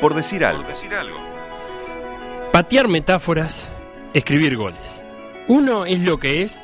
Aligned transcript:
Por 0.00 0.14
decir 0.14 0.44
algo. 0.44 0.64
Patear 2.52 2.86
metáforas, 2.86 3.68
escribir 4.14 4.56
goles. 4.56 5.02
Uno 5.48 5.86
es 5.86 5.98
lo 6.00 6.18
que 6.18 6.42
es, 6.42 6.60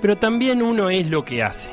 pero 0.00 0.16
también 0.16 0.62
uno 0.62 0.88
es 0.88 1.08
lo 1.08 1.26
que 1.26 1.42
hace. 1.42 1.68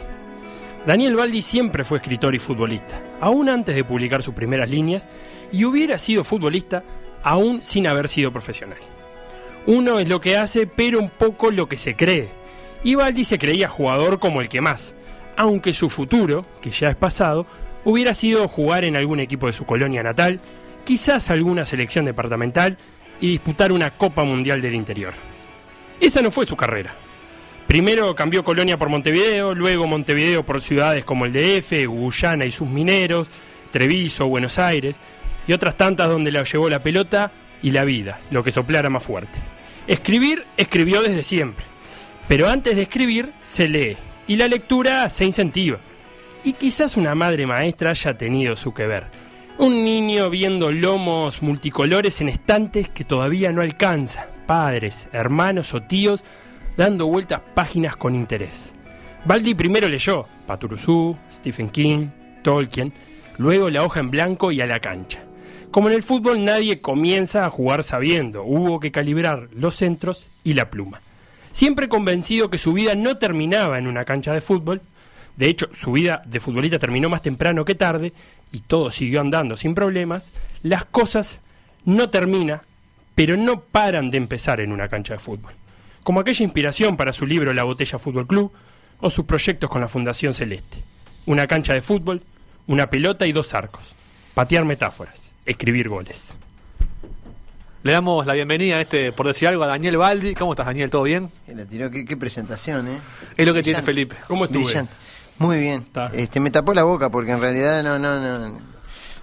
Daniel 0.85 1.15
Baldi 1.15 1.41
siempre 1.41 1.85
fue 1.85 1.99
escritor 1.99 2.35
y 2.35 2.39
futbolista, 2.39 2.99
aún 3.21 3.47
antes 3.47 3.73
de 3.73 3.85
publicar 3.85 4.21
sus 4.21 4.33
primeras 4.33 4.69
líneas, 4.69 5.07
y 5.51 5.63
hubiera 5.63 5.97
sido 5.97 6.25
futbolista 6.25 6.83
aún 7.23 7.63
sin 7.63 7.87
haber 7.87 8.09
sido 8.09 8.33
profesional. 8.33 8.79
Uno 9.67 9.99
es 9.99 10.09
lo 10.09 10.19
que 10.19 10.35
hace, 10.35 10.67
pero 10.67 10.99
un 10.99 11.09
poco 11.09 11.51
lo 11.51 11.69
que 11.69 11.77
se 11.77 11.95
cree. 11.95 12.29
Y 12.83 12.95
Baldi 12.95 13.23
se 13.23 13.39
creía 13.39 13.69
jugador 13.69 14.19
como 14.19 14.41
el 14.41 14.49
que 14.49 14.59
más, 14.59 14.93
aunque 15.37 15.73
su 15.73 15.89
futuro, 15.89 16.45
que 16.61 16.71
ya 16.71 16.89
es 16.89 16.95
pasado, 16.95 17.45
hubiera 17.85 18.13
sido 18.13 18.47
jugar 18.47 18.83
en 18.83 18.95
algún 18.95 19.19
equipo 19.19 19.47
de 19.47 19.53
su 19.53 19.65
colonia 19.65 20.03
natal, 20.03 20.39
quizás 20.81 21.29
alguna 21.29 21.65
selección 21.65 22.05
departamental 22.05 22.77
y 23.19 23.29
disputar 23.29 23.71
una 23.71 23.91
Copa 23.91 24.23
Mundial 24.23 24.61
del 24.61 24.75
Interior. 24.75 25.13
Esa 25.99 26.21
no 26.21 26.31
fue 26.31 26.45
su 26.45 26.55
carrera. 26.55 26.93
Primero 27.67 28.13
cambió 28.15 28.43
Colonia 28.43 28.77
por 28.77 28.89
Montevideo, 28.89 29.55
luego 29.55 29.87
Montevideo 29.87 30.43
por 30.43 30.61
ciudades 30.61 31.05
como 31.05 31.25
el 31.25 31.31
DF, 31.31 31.85
Guyana 31.85 32.45
y 32.45 32.51
sus 32.51 32.67
mineros, 32.67 33.29
Treviso, 33.71 34.27
Buenos 34.27 34.59
Aires, 34.59 34.99
y 35.47 35.53
otras 35.53 35.77
tantas 35.77 36.09
donde 36.09 36.31
la 36.31 36.43
llevó 36.43 36.69
la 36.69 36.83
pelota 36.83 37.31
y 37.61 37.71
la 37.71 37.83
vida, 37.83 38.19
lo 38.29 38.43
que 38.43 38.51
soplara 38.51 38.89
más 38.89 39.03
fuerte. 39.03 39.39
Escribir 39.87 40.43
escribió 40.57 41.01
desde 41.01 41.23
siempre, 41.23 41.65
pero 42.27 42.49
antes 42.49 42.75
de 42.75 42.81
escribir 42.83 43.31
se 43.41 43.67
lee, 43.67 43.97
y 44.27 44.35
la 44.35 44.47
lectura 44.47 45.09
se 45.09 45.25
incentiva. 45.25 45.79
Y 46.43 46.53
quizás 46.53 46.97
una 46.97 47.13
madre 47.13 47.45
maestra 47.45 47.91
haya 47.91 48.17
tenido 48.17 48.55
su 48.55 48.73
que 48.73 48.87
ver. 48.87 49.20
Un 49.61 49.83
niño 49.83 50.31
viendo 50.31 50.71
lomos 50.71 51.43
multicolores 51.43 52.19
en 52.19 52.29
estantes 52.29 52.89
que 52.89 53.03
todavía 53.03 53.51
no 53.51 53.61
alcanza, 53.61 54.25
padres, 54.47 55.07
hermanos 55.13 55.75
o 55.75 55.83
tíos 55.83 56.23
dando 56.77 57.05
vueltas 57.05 57.41
páginas 57.53 57.95
con 57.95 58.15
interés. 58.15 58.73
Baldi 59.23 59.53
primero 59.53 59.87
leyó 59.87 60.25
Paturuzú, 60.47 61.15
Stephen 61.31 61.69
King, 61.69 62.07
Tolkien, 62.41 62.91
luego 63.37 63.69
la 63.69 63.83
hoja 63.83 63.99
en 63.99 64.09
blanco 64.09 64.51
y 64.51 64.61
a 64.61 64.65
la 64.65 64.79
cancha. 64.79 65.19
Como 65.69 65.89
en 65.89 65.93
el 65.93 66.01
fútbol 66.01 66.43
nadie 66.43 66.81
comienza 66.81 67.45
a 67.45 67.51
jugar 67.51 67.83
sabiendo, 67.83 68.43
hubo 68.43 68.79
que 68.79 68.91
calibrar 68.91 69.47
los 69.53 69.75
centros 69.75 70.27
y 70.43 70.53
la 70.53 70.71
pluma. 70.71 71.01
Siempre 71.51 71.87
convencido 71.87 72.49
que 72.49 72.57
su 72.57 72.73
vida 72.73 72.95
no 72.95 73.19
terminaba 73.19 73.77
en 73.77 73.85
una 73.85 74.05
cancha 74.05 74.33
de 74.33 74.41
fútbol, 74.41 74.81
de 75.37 75.45
hecho 75.45 75.69
su 75.71 75.91
vida 75.91 76.23
de 76.25 76.39
futbolista 76.39 76.79
terminó 76.79 77.09
más 77.09 77.21
temprano 77.21 77.63
que 77.63 77.75
tarde 77.75 78.11
y 78.51 78.59
todo 78.59 78.91
siguió 78.91 79.21
andando 79.21 79.57
sin 79.57 79.75
problemas, 79.75 80.31
las 80.63 80.85
cosas 80.85 81.39
no 81.85 82.09
terminan, 82.09 82.61
pero 83.15 83.37
no 83.37 83.61
paran 83.61 84.09
de 84.09 84.17
empezar 84.17 84.59
en 84.59 84.71
una 84.71 84.87
cancha 84.89 85.13
de 85.13 85.19
fútbol. 85.19 85.53
Como 86.03 86.19
aquella 86.19 86.43
inspiración 86.43 86.97
para 86.97 87.13
su 87.13 87.25
libro 87.25 87.53
La 87.53 87.63
Botella 87.63 87.99
Fútbol 87.99 88.27
Club 88.27 88.51
o 88.99 89.09
sus 89.09 89.25
proyectos 89.25 89.69
con 89.69 89.81
la 89.81 89.87
Fundación 89.87 90.33
Celeste. 90.33 90.83
Una 91.25 91.47
cancha 91.47 91.73
de 91.73 91.81
fútbol, 91.81 92.21
una 92.67 92.87
pelota 92.87 93.27
y 93.27 93.31
dos 93.31 93.53
arcos. 93.53 93.83
Patear 94.33 94.65
metáforas, 94.65 95.33
escribir 95.45 95.89
goles. 95.89 96.35
Le 97.83 97.91
damos 97.91 98.25
la 98.27 98.33
bienvenida 98.33 98.77
a 98.77 98.81
este, 98.81 99.11
por 99.11 99.25
decir 99.25 99.47
algo, 99.47 99.63
a 99.63 99.67
Daniel 99.67 99.97
Baldi. 99.97 100.35
¿Cómo 100.35 100.53
estás, 100.53 100.67
Daniel? 100.67 100.91
¿Todo 100.91 101.03
bien? 101.03 101.31
Qué, 101.47 102.05
qué 102.05 102.17
presentación, 102.17 102.87
¿eh? 102.87 102.99
Es 103.35 103.45
lo 103.45 103.55
que 103.55 103.63
tiene. 103.63 103.81
Felipe. 103.81 104.15
¿Cómo 104.27 104.45
estuve? 104.45 104.65
Brillante. 104.65 104.93
Muy 105.41 105.57
bien. 105.57 105.85
Este, 106.13 106.39
me 106.39 106.51
tapó 106.51 106.73
la 106.73 106.83
boca 106.83 107.09
porque 107.09 107.31
en 107.31 107.41
realidad 107.41 107.83
no, 107.83 107.97
no, 107.99 108.19
no, 108.19 108.59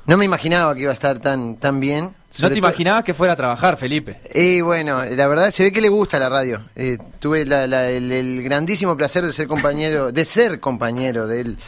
no 0.06 0.16
me 0.16 0.24
imaginaba 0.24 0.74
que 0.74 0.82
iba 0.82 0.90
a 0.90 0.94
estar 0.94 1.18
tan, 1.20 1.56
tan 1.56 1.80
bien. 1.80 2.10
No 2.40 2.50
te 2.50 2.58
imaginabas 2.58 3.02
que 3.04 3.14
fuera 3.14 3.32
a 3.32 3.36
trabajar, 3.36 3.76
Felipe. 3.78 4.20
Y 4.34 4.60
bueno, 4.60 5.04
la 5.04 5.26
verdad 5.26 5.50
se 5.50 5.64
ve 5.64 5.72
que 5.72 5.80
le 5.80 5.88
gusta 5.88 6.18
la 6.20 6.28
radio. 6.28 6.60
Eh, 6.76 6.98
tuve 7.18 7.44
la- 7.44 7.66
la- 7.66 7.88
el, 7.90 8.12
el 8.12 8.42
grandísimo 8.42 8.96
placer 8.96 9.24
de 9.24 9.32
ser 9.32 9.48
compañero, 9.48 10.12
de 10.12 10.24
ser 10.24 10.60
compañero 10.60 11.26
de 11.26 11.40
él 11.40 11.58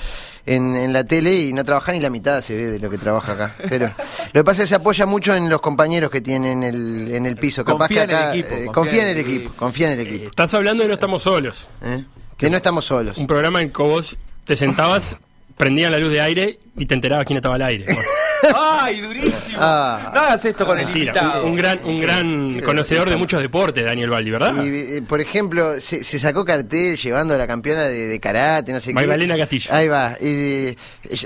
en, 0.46 0.76
en 0.76 0.92
la 0.92 1.02
tele 1.04 1.34
y 1.34 1.52
no 1.52 1.64
trabajar 1.64 1.94
ni 1.94 2.00
la 2.00 2.10
mitad 2.10 2.40
se 2.40 2.54
ve 2.54 2.66
de 2.72 2.78
lo 2.78 2.88
que 2.88 2.98
trabaja 2.98 3.32
acá. 3.32 3.54
Pero 3.68 3.86
lo 4.32 4.40
que 4.40 4.44
pasa 4.44 4.62
es 4.62 4.68
que 4.68 4.68
se 4.68 4.74
apoya 4.76 5.06
mucho 5.06 5.34
en 5.34 5.48
los 5.48 5.60
compañeros 5.60 6.10
que 6.10 6.20
tiene 6.20 6.52
en 6.52 6.62
el, 6.62 7.14
en 7.14 7.26
el 7.26 7.36
piso. 7.36 7.64
Capaz 7.64 7.88
Confía 7.88 8.06
que 8.06 8.12
en 8.12 8.16
el 8.16 8.16
acá 8.16 8.34
equipo, 8.34 8.48
eh, 8.48 8.50
confía 8.66 8.72
confía 8.72 9.02
en 9.02 9.08
el 9.08 9.18
equipo, 9.18 9.50
confía 9.56 9.86
en 9.88 9.92
el 9.94 10.00
Eh, 10.00 10.08
equipo. 10.08 10.28
Estás 10.28 10.54
hablando 10.54 10.82
de 10.84 10.88
No 10.88 10.94
Estamos 10.94 11.22
Solos. 11.22 11.68
¿eh? 11.82 12.04
Que 12.36 12.48
no 12.48 12.56
estamos 12.56 12.84
solos. 12.86 13.18
Un 13.18 13.26
programa 13.26 13.60
en 13.60 13.70
que 13.70 13.82
vos 13.82 14.16
te 14.50 14.56
sentabas, 14.56 15.16
prendían 15.56 15.92
la 15.92 15.98
luz 15.98 16.10
de 16.10 16.20
aire 16.20 16.58
y 16.76 16.86
te 16.86 16.94
enterabas 16.94 17.24
quién 17.24 17.36
estaba 17.36 17.54
al 17.54 17.62
aire. 17.62 17.84
¡Ay, 18.54 19.00
durísimo! 19.00 19.58
Ah. 19.60 20.10
no 20.14 20.20
hagas 20.20 20.44
esto 20.44 20.64
con 20.66 20.78
el 20.78 20.88
invitado. 20.88 21.44
Un, 21.44 21.50
un 21.50 21.56
gran, 21.56 21.80
un 21.84 22.00
gran 22.00 22.54
Qué- 22.54 22.62
conocedor 22.62 23.08
de 23.10 23.16
muchos 23.16 23.40
deportes, 23.42 23.84
Daniel 23.84 24.10
Baldi, 24.10 24.30
¿verdad? 24.30 24.54
Y, 24.64 24.68
eh, 24.96 25.02
por 25.06 25.20
ejemplo, 25.20 25.78
se, 25.80 26.02
se 26.04 26.18
sacó 26.18 26.44
cartel 26.44 26.96
llevando 26.96 27.34
a 27.34 27.38
la 27.38 27.46
campeona 27.46 27.82
de, 27.82 28.06
de 28.06 28.20
karate, 28.20 28.72
no 28.72 28.80
sé 28.80 28.92
Magdalena 28.92 29.34
qué. 29.34 29.40
Castillo. 29.40 29.70
Ahí 29.72 29.88
va. 29.88 30.16
Y, 30.20 30.76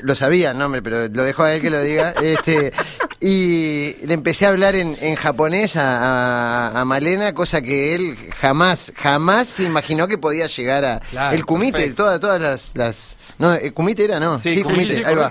lo 0.03 0.15
sabía 0.15 0.51
el 0.53 0.59
nombre, 0.59 0.83
pero 0.83 1.09
lo 1.09 1.25
dejó 1.25 1.45
a 1.45 1.55
él 1.55 1.61
que 1.63 1.71
lo 1.71 1.81
diga. 1.81 2.11
este 2.23 2.73
Y 3.21 3.95
le 4.07 4.15
empecé 4.15 4.47
a 4.47 4.51
hablar 4.51 4.75
en, 4.77 4.97
en 5.01 5.15
japonés 5.17 5.77
a, 5.77 6.69
a- 6.69 6.81
a 6.81 6.85
Malena, 6.85 7.33
cosa 7.35 7.63
que 7.63 7.95
él 7.95 8.17
jamás, 8.41 8.93
jamás 8.97 9.49
se 9.49 9.63
imaginó 9.63 10.07
que 10.09 10.19
podía 10.19 10.47
llegar 10.47 10.85
a... 10.85 11.01
Claro, 11.01 11.35
el 11.37 11.45
kumite, 11.45 11.73
perfecto. 11.79 12.03
todas, 12.05 12.21
todas 12.21 12.41
las, 12.41 12.71
las... 12.75 13.17
No, 13.39 13.55
¿el 13.55 13.73
kumite 13.73 14.05
era? 14.05 14.21
No, 14.21 14.39
Sí, 14.39 14.57
sí, 14.57 14.63
kumite, 14.63 14.83
kumite, 14.83 14.95
sí, 14.97 15.03
ahí 15.07 15.15
va. 15.15 15.31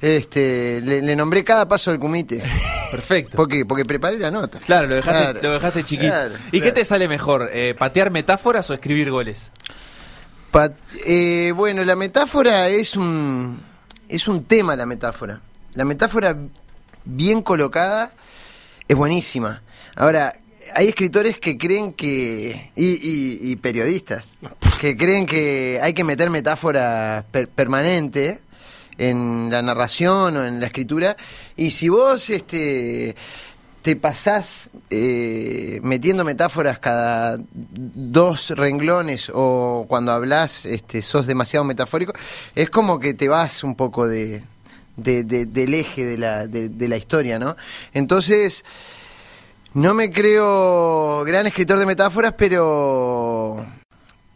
Este, 0.00 0.80
le, 0.82 1.02
le 1.02 1.14
nombré 1.16 1.44
cada 1.44 1.68
paso 1.68 1.90
del 1.90 2.00
kumite. 2.00 2.42
Perfecto. 2.90 3.36
¿Por 3.36 3.48
qué? 3.48 3.64
Porque 3.66 3.84
preparé 3.84 4.18
la 4.18 4.30
nota. 4.30 4.58
Claro, 4.60 4.88
lo 4.88 4.94
dejaste, 4.96 5.20
Claro, 5.22 5.40
lo 5.42 5.52
dejaste 5.52 5.84
chiquito. 5.84 6.10
claro, 6.12 6.34
¿Y 6.52 6.60
qué 6.60 6.72
te 6.72 6.84
sale 6.84 7.06
mejor? 7.08 7.50
eh, 7.52 7.74
¿Patear 7.78 8.10
metáforas 8.10 8.68
o 8.70 8.74
escribir 8.74 9.10
goles? 9.10 9.50
Eh, 11.06 11.52
bueno, 11.54 11.84
la 11.84 11.94
metáfora 11.94 12.68
es 12.68 12.96
un 12.96 13.60
es 14.08 14.26
un 14.26 14.44
tema 14.44 14.74
la 14.74 14.86
metáfora. 14.86 15.40
La 15.74 15.84
metáfora 15.84 16.36
bien 17.04 17.42
colocada 17.42 18.10
es 18.88 18.96
buenísima. 18.96 19.62
Ahora, 19.94 20.34
hay 20.74 20.88
escritores 20.88 21.38
que 21.38 21.56
creen 21.56 21.92
que 21.92 22.72
y, 22.74 22.86
y- 22.86 23.38
y 23.52 23.56
periodistas 23.56 24.34
que 24.80 24.96
creen 24.96 25.26
que 25.26 25.78
hay 25.82 25.92
que 25.94 26.02
meter 26.04 26.30
metáfora 26.30 27.24
per- 27.30 27.48
permanente 27.48 28.40
en 29.00 29.48
la 29.50 29.62
narración 29.62 30.36
o 30.36 30.44
en 30.46 30.60
la 30.60 30.66
escritura 30.66 31.16
y 31.56 31.70
si 31.70 31.88
vos 31.88 32.28
este 32.30 33.16
te 33.82 33.96
pasás 33.96 34.68
eh, 34.90 35.80
metiendo 35.82 36.22
metáforas 36.22 36.78
cada 36.80 37.38
dos 37.48 38.50
renglones 38.50 39.30
o 39.32 39.86
cuando 39.88 40.12
hablas 40.12 40.66
este, 40.66 41.00
sos 41.00 41.26
demasiado 41.26 41.64
metafórico, 41.64 42.12
es 42.54 42.68
como 42.68 42.98
que 42.98 43.14
te 43.14 43.26
vas 43.28 43.64
un 43.64 43.74
poco 43.76 44.06
de, 44.06 44.42
de- 44.96 45.24
de- 45.24 45.46
del 45.46 45.72
eje 45.72 46.04
de 46.04 46.18
la, 46.18 46.46
de, 46.46 46.68
de 46.68 46.88
la 46.88 46.98
historia, 46.98 47.38
¿no? 47.38 47.56
Entonces, 47.94 48.66
no 49.72 49.94
me 49.94 50.10
creo 50.12 51.24
gran 51.24 51.46
escritor 51.46 51.78
de 51.78 51.86
metáforas, 51.86 52.34
pero 52.36 53.64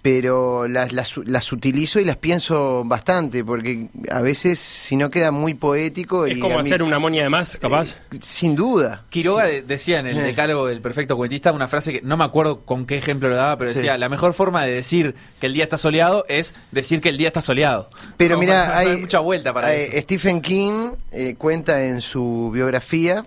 pero 0.04 0.68
las, 0.68 0.92
las, 0.92 1.16
las 1.24 1.50
utilizo 1.50 1.98
y 1.98 2.04
las 2.04 2.18
pienso 2.18 2.82
bastante, 2.84 3.42
porque 3.42 3.88
a 4.10 4.20
veces 4.20 4.58
si 4.58 4.96
no 4.96 5.08
queda 5.10 5.30
muy 5.30 5.54
poético... 5.54 6.26
Es 6.26 6.36
y 6.36 6.40
como 6.40 6.56
mí- 6.56 6.60
hacer 6.60 6.82
una 6.82 6.98
moña 6.98 7.22
de 7.22 7.30
más, 7.30 7.56
capaz. 7.56 7.96
eh, 8.12 8.18
sin 8.20 8.54
duda. 8.54 9.06
Quiroga 9.08 9.48
Sí. 9.48 9.62
decía 9.66 10.00
en 10.00 10.08
el 10.08 10.18
Eh. 10.18 10.22
decálogo 10.22 10.66
del 10.66 10.82
perfecto 10.82 11.16
cuentista 11.16 11.52
una 11.52 11.68
frase 11.68 11.90
que 11.94 12.02
no 12.02 12.18
me 12.18 12.24
acuerdo 12.24 12.60
con 12.66 12.84
qué 12.84 12.98
ejemplo 12.98 13.30
lo 13.30 13.36
daba, 13.36 13.56
pero 13.56 13.70
Sí. 13.70 13.76
decía, 13.76 13.96
la 13.96 14.10
mejor 14.10 14.34
forma 14.34 14.62
de 14.66 14.72
decir 14.72 15.14
que 15.40 15.46
el 15.46 15.54
día 15.54 15.64
está 15.64 15.78
soleado 15.78 16.26
es 16.28 16.54
decir 16.70 17.00
que 17.00 17.08
el 17.08 17.16
día 17.16 17.28
está 17.28 17.40
soleado. 17.40 17.88
Pero 18.18 18.34
No, 18.34 18.40
mira, 18.40 18.66
no 18.68 18.74
hay, 18.74 18.88
hay 18.88 18.96
mucha 18.98 19.20
vuelta 19.20 19.54
para 19.54 19.68
hay- 19.68 19.84
eso. 19.84 20.02
Stephen 20.02 20.42
King 20.42 20.90
eh, 21.12 21.34
cuenta 21.38 21.82
en 21.82 22.02
su 22.02 22.50
biografía 22.52 23.24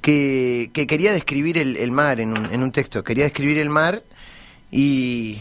que, 0.00 0.70
que 0.72 0.88
quería 0.88 1.12
describir 1.12 1.58
el, 1.58 1.76
el 1.76 1.92
mar 1.92 2.20
en 2.20 2.36
un, 2.36 2.52
en 2.52 2.60
un 2.62 2.72
texto. 2.72 3.04
Quería 3.04 3.22
describir 3.22 3.58
el 3.58 3.68
mar 3.68 4.02
y, 4.70 5.38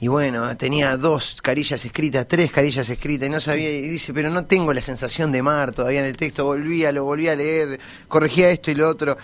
y 0.00 0.08
bueno, 0.08 0.56
tenía 0.56 0.96
dos 0.96 1.38
carillas 1.42 1.84
escritas, 1.84 2.26
tres 2.26 2.50
carillas 2.50 2.88
escritas 2.88 3.28
y 3.28 3.32
no 3.32 3.40
sabía. 3.40 3.70
Y 3.70 3.82
dice, 3.82 4.12
pero 4.14 4.30
no 4.30 4.46
tengo 4.46 4.72
la 4.72 4.82
sensación 4.82 5.32
de 5.32 5.42
mar 5.42 5.72
todavía 5.72 6.00
en 6.00 6.06
el 6.06 6.16
texto. 6.16 6.44
Volvía, 6.44 6.92
lo 6.92 7.04
volvía 7.04 7.32
a 7.32 7.36
leer, 7.36 7.80
corregía 8.08 8.50
esto 8.50 8.70
y 8.70 8.74
lo 8.74 8.88
otro. 8.88 9.16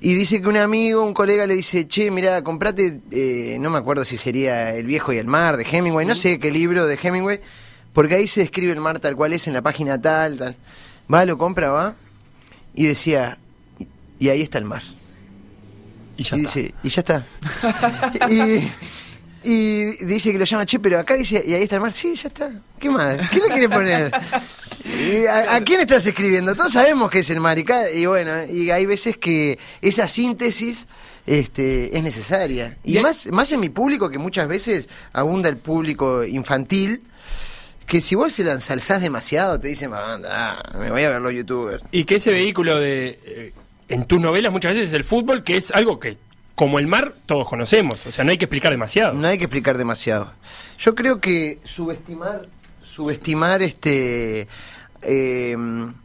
Y 0.00 0.14
dice 0.14 0.42
que 0.42 0.48
un 0.48 0.56
amigo, 0.56 1.02
un 1.02 1.14
colega 1.14 1.46
le 1.46 1.54
dice, 1.54 1.88
che, 1.88 2.10
mira, 2.10 2.42
comprate, 2.42 3.00
eh, 3.10 3.56
no 3.58 3.70
me 3.70 3.78
acuerdo 3.78 4.04
si 4.04 4.18
sería 4.18 4.74
El 4.74 4.84
viejo 4.84 5.12
y 5.12 5.16
el 5.16 5.26
mar 5.26 5.56
de 5.56 5.64
Hemingway, 5.64 6.04
no 6.04 6.14
sé 6.14 6.38
qué 6.38 6.50
libro 6.50 6.86
de 6.86 6.98
Hemingway, 7.02 7.40
porque 7.94 8.16
ahí 8.16 8.28
se 8.28 8.40
describe 8.40 8.72
el 8.72 8.80
mar 8.80 8.98
tal 8.98 9.16
cual 9.16 9.32
es 9.32 9.46
en 9.46 9.54
la 9.54 9.62
página 9.62 9.98
tal, 9.98 10.36
tal. 10.36 10.56
Va, 11.12 11.24
lo 11.24 11.38
compra, 11.38 11.70
va, 11.70 11.96
y 12.74 12.86
decía, 12.86 13.38
y 14.18 14.28
ahí 14.28 14.42
está 14.42 14.58
el 14.58 14.66
mar. 14.66 14.82
Y 16.16 16.22
ya 16.22 16.36
y 16.36 16.44
está. 16.44 16.54
dice, 16.58 16.74
y 16.82 16.88
ya 16.88 17.00
está. 17.00 17.26
y, 18.30 18.70
y 19.42 20.04
dice 20.04 20.32
que 20.32 20.38
lo 20.38 20.44
llama, 20.44 20.64
che, 20.66 20.78
pero 20.78 20.98
acá 20.98 21.14
dice, 21.14 21.42
y 21.46 21.52
ahí 21.54 21.62
está 21.64 21.76
el 21.76 21.82
mar, 21.82 21.92
sí, 21.92 22.14
ya 22.14 22.28
está. 22.28 22.50
¿Qué 22.78 22.88
más? 22.90 23.28
¿Qué 23.30 23.36
le 23.40 23.48
quiere 23.48 23.68
poner? 23.68 24.10
¿Y 24.84 25.26
a, 25.26 25.54
a 25.56 25.60
quién 25.62 25.80
estás 25.80 26.06
escribiendo? 26.06 26.54
Todos 26.54 26.72
sabemos 26.72 27.10
que 27.10 27.20
es 27.20 27.30
el 27.30 27.40
marica 27.40 27.90
y 27.90 28.06
bueno, 28.06 28.44
y 28.44 28.70
hay 28.70 28.86
veces 28.86 29.16
que 29.16 29.58
esa 29.80 30.08
síntesis 30.08 30.86
este, 31.26 31.96
es 31.96 32.02
necesaria. 32.02 32.76
Y 32.84 32.98
Y 32.98 33.00
más, 33.00 33.26
más 33.32 33.50
en 33.52 33.60
mi 33.60 33.70
público, 33.70 34.10
que 34.10 34.18
muchas 34.18 34.46
veces 34.48 34.88
abunda 35.12 35.48
el 35.48 35.56
público 35.56 36.22
infantil, 36.24 37.02
que 37.86 38.00
si 38.00 38.14
vos 38.14 38.32
se 38.32 38.44
la 38.44 38.52
ensalzás 38.52 39.00
demasiado, 39.02 39.58
te 39.60 39.68
dicen, 39.68 39.92
anda, 39.94 40.62
me 40.78 40.90
voy 40.90 41.02
a 41.02 41.10
ver 41.10 41.20
los 41.20 41.32
youtubers. 41.34 41.82
Y 41.90 42.04
que 42.04 42.16
ese 42.16 42.30
vehículo 42.30 42.78
de. 42.78 43.18
eh, 43.24 43.52
en 43.88 44.04
tus 44.06 44.20
novelas 44.20 44.52
muchas 44.52 44.72
veces 44.74 44.88
es 44.88 44.94
el 44.94 45.04
fútbol, 45.04 45.42
que 45.44 45.56
es 45.56 45.70
algo 45.70 45.98
que, 46.00 46.16
como 46.54 46.78
el 46.78 46.86
mar, 46.86 47.14
todos 47.26 47.48
conocemos. 47.48 48.06
O 48.06 48.12
sea, 48.12 48.24
no 48.24 48.30
hay 48.30 48.38
que 48.38 48.44
explicar 48.46 48.70
demasiado. 48.72 49.12
No 49.12 49.26
hay 49.28 49.38
que 49.38 49.44
explicar 49.44 49.76
demasiado. 49.78 50.32
Yo 50.78 50.94
creo 50.94 51.20
que 51.20 51.58
subestimar, 51.64 52.48
subestimar 52.82 53.62
este 53.62 54.46
eh, 55.02 55.56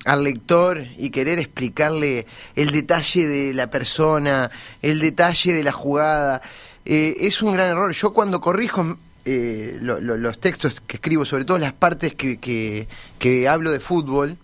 al 0.06 0.24
lector 0.24 0.84
y 0.98 1.10
querer 1.10 1.40
explicarle 1.40 2.26
el 2.56 2.72
detalle 2.72 3.28
de 3.28 3.54
la 3.54 3.70
persona, 3.70 4.52
el 4.82 5.00
detalle 5.00 5.54
de 5.54 5.64
la 5.64 5.72
jugada, 5.72 6.42
eh, 6.86 7.16
es 7.22 7.42
un 7.42 7.54
gran 7.54 7.70
error. 7.70 7.92
Yo 7.94 8.12
cuando 8.14 8.42
corrijo 8.42 8.98
eh, 9.26 9.78
lo- 9.82 10.00
lo- 10.02 10.18
los 10.18 10.40
textos 10.40 10.82
que 10.86 10.98
escribo, 10.98 11.24
sobre 11.24 11.46
todo 11.46 11.58
las 11.60 11.74
partes 11.74 12.16
que, 12.16 12.38
que, 12.40 12.88
que 13.20 13.48
hablo 13.48 13.72
de 13.72 13.80
fútbol, 13.80 14.38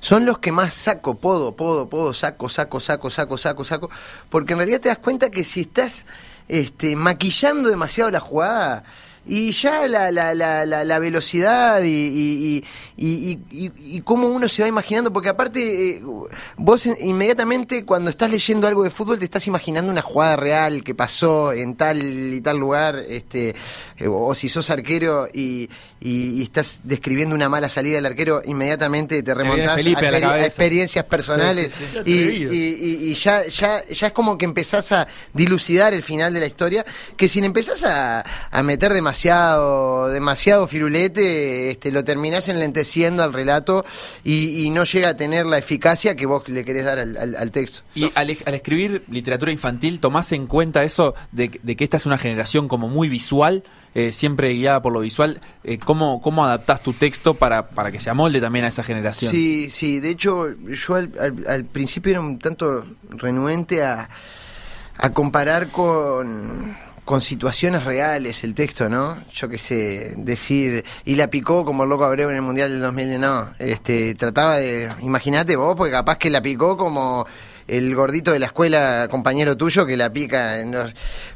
son 0.00 0.24
los 0.26 0.38
que 0.38 0.52
más 0.52 0.74
saco, 0.74 1.16
podo, 1.16 1.54
podo, 1.54 1.88
podo, 1.88 2.12
saco, 2.14 2.48
saco, 2.48 2.80
saco, 2.80 3.10
saco, 3.10 3.38
saco, 3.38 3.64
saco, 3.64 3.90
porque 4.28 4.52
en 4.52 4.58
realidad 4.58 4.80
te 4.80 4.88
das 4.88 4.98
cuenta 4.98 5.30
que 5.30 5.44
si 5.44 5.62
estás 5.62 6.06
este, 6.48 6.96
maquillando 6.96 7.68
demasiado 7.68 8.10
la 8.10 8.20
jugada 8.20 8.84
y 9.24 9.52
ya 9.52 9.86
la, 9.86 10.10
la, 10.10 10.34
la, 10.34 10.66
la, 10.66 10.98
velocidad 10.98 11.80
y, 11.84 12.64
y, 12.96 14.00
cómo 14.00 14.26
uno 14.26 14.48
se 14.48 14.62
va 14.62 14.68
imaginando, 14.68 15.12
porque 15.12 15.28
aparte 15.28 15.90
eh, 15.90 16.02
vos 16.56 16.86
en- 16.86 16.96
inmediatamente 17.00 17.84
cuando 17.84 18.10
estás 18.10 18.30
leyendo 18.30 18.66
algo 18.66 18.82
de 18.82 18.90
fútbol 18.90 19.20
te 19.20 19.24
estás 19.24 19.46
imaginando 19.46 19.92
una 19.92 20.02
jugada 20.02 20.34
real 20.34 20.82
que 20.82 20.96
pasó 20.96 21.52
en 21.52 21.76
tal 21.76 22.02
y 22.34 22.40
tal 22.40 22.56
lugar, 22.58 22.96
este, 22.96 23.54
eh, 23.96 24.08
o 24.08 24.34
si 24.34 24.48
sos 24.48 24.70
arquero 24.70 25.28
y, 25.32 25.70
y- 26.02 26.40
y 26.40 26.42
estás 26.42 26.80
describiendo 26.82 27.34
una 27.34 27.48
mala 27.48 27.68
salida 27.68 27.96
del 27.96 28.06
arquero, 28.06 28.42
inmediatamente 28.44 29.22
te 29.22 29.34
remontás 29.34 29.70
a, 29.70 29.74
Felipe 29.76 30.44
experiencias 30.44 31.04
personales 31.04 31.72
Sí, 31.74 31.84
sí, 31.92 32.00
sí. 32.04 32.10
y, 32.10 32.12
y- 32.56 33.06
y- 33.06 33.10
y 33.10 33.14
ya, 33.14 33.46
ya, 33.46 33.84
ya 33.86 34.06
es 34.08 34.12
como 34.12 34.36
que 34.36 34.44
empezás 34.44 34.92
a 34.92 35.06
dilucidar 35.32 35.94
el 35.94 36.02
final 36.02 36.32
de 36.34 36.40
la 36.40 36.46
historia, 36.46 36.84
que 37.16 37.28
si 37.28 37.40
le 37.40 37.46
empezás 37.46 37.84
a, 37.84 38.24
a 38.50 38.62
meter 38.62 38.92
demasiado, 38.92 40.08
demasiado 40.08 40.66
firulete, 40.66 41.70
este, 41.70 41.90
lo 41.92 42.04
terminás 42.04 42.48
enlenteciendo 42.48 43.22
al 43.22 43.32
relato 43.32 43.84
y, 44.24 44.64
y 44.64 44.70
no 44.70 44.84
llega 44.84 45.10
a 45.10 45.16
tener 45.16 45.46
la 45.46 45.58
eficacia 45.58 46.16
que 46.16 46.26
vos 46.26 46.48
le 46.48 46.64
querés 46.64 46.84
dar 46.84 46.98
al, 46.98 47.16
al- 47.16 47.36
al 47.36 47.50
texto. 47.50 47.80
Y 47.94 48.10
al, 48.14 48.36
al 48.44 48.54
escribir 48.54 49.04
literatura 49.08 49.52
infantil, 49.52 50.00
¿tomás 50.00 50.32
en 50.32 50.46
cuenta 50.46 50.82
eso 50.84 51.14
de, 51.30 51.50
de 51.62 51.76
que 51.76 51.84
esta 51.84 51.96
es 51.96 52.06
una 52.06 52.18
generación 52.18 52.68
como 52.68 52.88
muy 52.88 53.08
visual, 53.08 53.62
eh, 53.94 54.12
siempre 54.12 54.50
guiada 54.54 54.80
por 54.82 54.92
lo 54.92 55.00
visual? 55.00 55.40
Eh, 55.64 55.78
¿cómo, 55.78 56.20
¿Cómo 56.22 56.44
adaptás 56.44 56.82
tu 56.82 56.92
texto 56.92 57.34
para, 57.34 57.68
para 57.68 57.90
que 57.90 58.00
se 58.00 58.10
amolde 58.10 58.40
también 58.40 58.64
a 58.64 58.68
esa 58.68 58.82
generación? 58.82 59.30
Sí, 59.30 59.70
sí, 59.70 60.00
de 60.00 60.10
hecho 60.10 60.48
yo 60.68 60.94
al, 60.94 61.12
al- 61.20 61.44
al 61.46 61.64
principio 61.64 62.10
era 62.12 62.20
un 62.20 62.38
tanto 62.38 62.84
renuente 63.10 63.84
a, 63.84 64.08
a 64.98 65.10
comparar 65.10 65.68
con, 65.68 66.76
con 67.04 67.20
situaciones 67.22 67.84
reales 67.84 68.44
el 68.44 68.54
texto, 68.54 68.88
¿no? 68.88 69.18
Yo 69.32 69.48
qué 69.48 69.58
sé, 69.58 70.14
decir, 70.16 70.84
y 71.04 71.16
la 71.16 71.28
picó 71.28 71.64
como 71.64 71.82
el 71.82 71.88
loco 71.88 72.04
Abreu 72.04 72.30
en 72.30 72.36
el 72.36 72.42
Mundial 72.42 72.70
del 72.70 72.80
2000, 72.80 73.20
no, 73.20 73.48
este, 73.58 74.14
trataba 74.14 74.56
de, 74.58 74.90
imagínate 75.00 75.56
vos, 75.56 75.74
porque 75.76 75.92
capaz 75.92 76.16
que 76.18 76.30
la 76.30 76.40
picó 76.40 76.76
como 76.76 77.26
el 77.68 77.94
gordito 77.94 78.32
de 78.32 78.38
la 78.38 78.46
escuela, 78.46 79.06
compañero 79.10 79.56
tuyo, 79.56 79.86
que 79.86 79.96
la 79.96 80.12
pica. 80.12 80.60
en 80.60 80.72
los- 80.72 80.92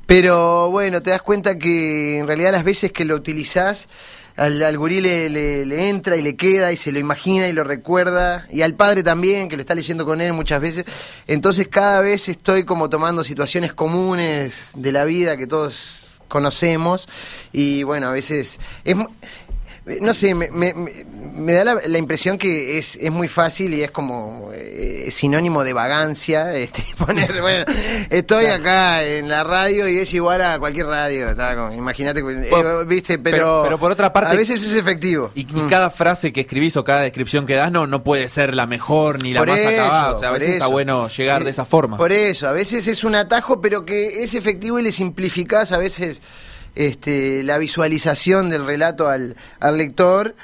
Pero 0.06 0.70
bueno, 0.70 1.02
te 1.02 1.10
das 1.10 1.22
cuenta 1.22 1.58
que 1.58 2.18
en 2.18 2.26
realidad 2.26 2.52
las 2.52 2.64
veces 2.64 2.92
que 2.92 3.04
lo 3.04 3.14
utilizás, 3.14 3.88
al, 4.36 4.62
al 4.62 4.76
gurí 4.76 5.00
le, 5.00 5.30
le- 5.30 5.88
entra 5.88 6.16
y 6.16 6.22
le 6.22 6.36
queda 6.36 6.70
y 6.70 6.76
se 6.76 6.92
lo 6.92 6.98
imagina 6.98 7.48
y 7.48 7.52
lo 7.52 7.64
recuerda, 7.64 8.46
y 8.52 8.60
al 8.62 8.74
padre 8.74 9.02
también, 9.02 9.48
que 9.48 9.56
lo 9.56 9.62
está 9.62 9.74
leyendo 9.74 10.04
con 10.04 10.20
él 10.20 10.32
muchas 10.34 10.60
veces. 10.60 10.84
Entonces 11.26 11.68
cada 11.68 12.00
vez 12.02 12.28
estoy 12.28 12.64
como 12.64 12.90
tomando 12.90 13.24
situaciones 13.24 13.72
comunes 13.72 14.70
de 14.74 14.92
la 14.92 15.04
vida 15.06 15.36
que 15.38 15.46
todos 15.46 16.20
conocemos 16.28 17.08
y 17.52 17.82
bueno, 17.84 18.08
a 18.08 18.12
veces 18.12 18.58
es... 18.84 18.96
no 20.00 20.12
sé, 20.14 20.34
me, 20.34 20.50
me- 20.50 20.74
me- 20.74 21.52
da 21.52 21.62
la, 21.64 21.76
la 21.86 21.98
impresión 21.98 22.38
que 22.38 22.76
es, 22.78 22.96
es 22.96 23.10
muy 23.12 23.28
fácil 23.28 23.72
y 23.74 23.82
es 23.82 23.90
como 23.92 24.50
eh, 24.52 25.08
sinónimo 25.10 25.62
de 25.62 25.72
vagancia. 25.72 26.52
Este, 26.66 26.82
poner, 26.98 27.40
bueno, 27.40 27.64
estoy 28.10 28.46
acá 28.46 29.04
en 29.04 29.28
la 29.28 29.44
radio 29.44 29.86
y 29.88 29.98
es 29.98 30.12
igual 30.14 30.42
a 30.42 30.58
cualquier 30.58 30.86
radio. 30.86 31.32
Imagínate, 31.72 32.20
eh, 32.20 32.48
Bueno, 32.50 32.84
viste, 32.84 33.18
pero, 33.18 33.36
pero- 33.38 33.62
pero 33.64 33.78
por 33.78 33.92
otra 33.92 34.12
parte- 34.12 34.32
a 34.32 34.34
veces 34.34 34.62
es 34.64 34.74
efectivo. 34.74 35.30
Y, 35.34 35.42
y 35.42 35.62
Mm. 35.62 35.68
cada 35.68 35.90
frase 35.90 36.32
que 36.32 36.40
escribís 36.40 36.76
o 36.76 36.82
cada 36.84 37.02
descripción 37.02 37.46
que 37.46 37.54
das 37.54 37.70
no, 37.70 37.86
no 37.86 38.02
puede 38.02 38.28
ser 38.28 38.54
la 38.54 38.66
mejor 38.66 39.22
ni 39.22 39.32
la 39.32 39.40
Por 39.40 39.48
más 39.50 39.60
eso, 39.60 39.68
acabada. 39.68 40.12
O 40.12 40.18
sea, 40.18 40.28
a 40.30 40.32
veces 40.32 40.48
está 40.50 40.66
bueno 40.66 41.08
llegar 41.08 41.42
Eh, 41.42 41.44
de 41.44 41.50
esa 41.50 41.64
forma. 41.64 41.96
Por 41.96 42.10
eso, 42.12 42.48
a 42.48 42.52
veces 42.52 42.86
es 42.88 43.04
un 43.04 43.14
atajo, 43.14 43.60
pero 43.60 43.84
que 43.84 44.22
es 44.24 44.34
efectivo 44.34 44.80
y 44.80 44.82
le 44.82 44.90
simplificás 44.90 45.70
a 45.72 45.78
veces 45.78 46.22
este, 46.76 47.42
la 47.42 47.58
visualización 47.58 48.50
del 48.50 48.64
relato 48.64 49.08
al, 49.08 49.34
al 49.58 49.78
lector 49.78 50.34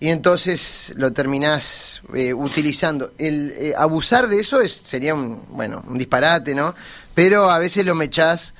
y 0.00 0.08
entonces 0.08 0.92
lo 0.96 1.12
terminás 1.12 2.02
eh, 2.12 2.34
utilizando. 2.34 3.12
El 3.18 3.54
eh, 3.56 3.74
abusar 3.76 4.26
de 4.26 4.40
eso 4.40 4.60
es, 4.60 4.72
sería 4.72 5.14
un, 5.14 5.44
bueno, 5.50 5.84
un 5.86 5.96
disparate, 5.96 6.56
¿no? 6.56 6.74
Pero 7.14 7.50
a 7.50 7.60
veces 7.60 7.86
lo 7.86 7.94
mechás, 7.94 8.52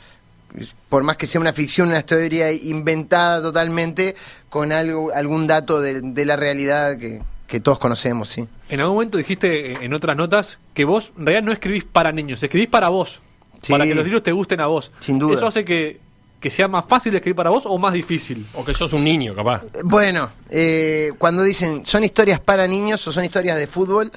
por 0.89 1.03
más 1.03 1.17
que 1.17 1.27
sea 1.27 1.41
una 1.41 1.53
ficción, 1.53 1.89
una 1.89 1.99
historia 1.99 2.53
inventada 2.53 3.43
totalmente, 3.43 4.15
con 4.51 4.71
algo, 4.71 5.11
algún 5.13 5.49
dato 5.49 5.81
de, 5.81 6.01
de 6.01 6.25
la 6.25 6.37
realidad 6.37 6.97
que, 6.97 7.23
que 7.49 7.59
todos 7.59 7.81
conocemos, 7.81 8.29
sí. 8.29 8.47
En 8.69 8.81
algún 8.81 8.95
momento 8.95 9.19
dijiste 9.19 9.73
eh, 9.73 9.79
en 9.83 9.95
otras 9.95 10.17
notas 10.17 10.61
que 10.75 10.85
vos 10.85 11.13
en 11.19 11.27
realidad 11.27 11.45
no 11.45 11.53
escribís 11.53 11.85
para 11.85 12.13
niños, 12.13 12.41
escribís 12.43 12.69
para 12.69 12.89
vos. 12.89 13.21
Sí. 13.63 13.73
Para 13.73 13.85
que 13.85 13.95
los 13.95 14.05
libros 14.05 14.23
te 14.23 14.33
gusten 14.33 14.61
a 14.61 14.67
vos. 14.67 14.93
Sin 15.01 15.19
duda. 15.19 15.35
¿Eso 15.35 15.49
hace 15.49 15.65
que, 15.65 16.01
que 16.43 16.51
sea 16.51 16.69
más 16.69 16.85
fácil 16.87 17.15
escribir 17.15 17.37
para 17.37 17.49
vos 17.51 17.65
o 17.67 17.79
más 17.79 17.95
difícil? 17.95 18.47
O 18.53 18.65
que 18.65 18.75
sos 18.75 18.93
un 18.93 19.05
niño, 19.05 19.35
capaz. 19.35 19.63
Bueno, 19.85 20.29
eh, 20.51 21.13
cuando 21.17 21.43
dicen 21.45 21.87
son 21.87 22.05
historias 22.05 22.41
para 22.41 22.67
niños 22.67 23.07
o 23.07 23.13
son 23.13 23.25
historias 23.25 23.57
de 23.57 23.67
fútbol, 23.67 24.11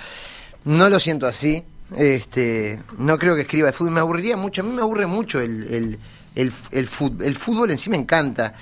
no 0.66 0.89
lo 0.89 1.00
siento 1.00 1.27
así. 1.27 1.64
Este, 1.95 2.81
no 2.97 3.18
creo 3.19 3.35
que 3.35 3.42
escriba 3.42 3.68
de 3.68 3.73
fútbol. 3.73 3.94
Me 3.94 4.00
aburriría 4.00 4.35
mucho. 4.35 4.61
A 4.61 4.66
mí 4.66 4.71
me 4.71 4.81
aburre 4.81 5.06
mucho 5.06 5.40
el, 5.40 5.71
el, 5.71 6.00
el, 6.33 6.52
el 6.71 6.90
fut- 6.90 7.23
el 7.23 7.35
fútbol 7.35 7.69
en 7.71 7.78
sí 7.78 7.90
me 7.92 7.97
encanta. 7.97 8.54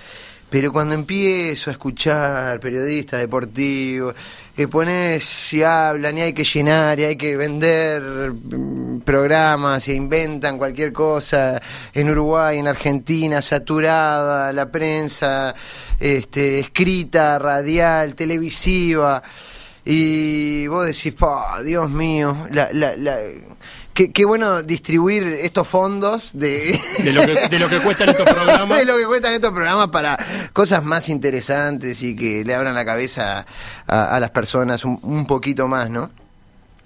Pero 0.53 0.71
cuando 0.71 0.93
empiezo 0.93 1.71
a 1.71 1.73
escuchar 1.73 2.59
periodistas 2.59 3.19
deportivos 3.19 4.13
que 4.55 4.67
pones 4.67 5.51
y 5.51 5.63
hablan 5.63 6.15
y 6.19 6.21
hay 6.21 6.33
que 6.33 6.43
llenar 6.43 6.99
y 6.99 7.05
hay 7.05 7.15
que 7.15 7.35
vender 7.35 8.03
mm, 8.33 8.99
programas 8.99 9.87
e 9.87 9.95
inventan 9.95 10.59
cualquier 10.59 10.93
cosa 10.93 11.59
en 11.91 12.07
Uruguay, 12.11 12.59
en 12.59 12.67
Argentina, 12.67 13.41
saturada, 13.41 14.53
la 14.53 14.69
prensa 14.69 15.55
este, 15.99 16.59
escrita, 16.59 17.39
radial, 17.39 18.13
televisiva. 18.13 19.23
Y 19.83 20.67
vos 20.67 20.85
decís, 20.85 21.15
"Pa, 21.15 21.63
Dios 21.63 21.89
mío, 21.89 22.47
la, 22.51 22.69
la, 22.71 22.95
la- 22.95 23.17
qué, 23.93 24.11
qué 24.11 24.25
bueno 24.25 24.63
distribuir 24.63 25.23
estos 25.23 25.67
fondos 25.67 26.31
de, 26.33 26.79
De 27.03 27.13
lo 27.13 27.21
que, 27.21 27.47
de 27.49 27.59
lo 27.59 27.69
que 27.69 27.79
cuestan 27.79 28.09
estos 28.09 28.25
programas. 28.33 28.79
de 28.79 28.85
lo 28.85 28.97
que 28.97 29.05
cuestan 29.05 29.33
estos 29.33 29.51
programas 29.51 29.89
para 29.89 30.17
cosas 30.53 30.83
más 30.83 31.09
interesantes 31.09 32.01
y 32.03 32.15
que 32.15 32.43
le 32.43 32.53
abran 32.55 32.75
la 32.75 32.85
cabeza 32.85 33.45
a, 33.87 34.15
a 34.15 34.19
las 34.19 34.29
personas 34.31 34.85
un, 34.85 34.99
un 35.03 35.25
poquito 35.25 35.67
más, 35.67 35.89
¿no? 35.89 36.09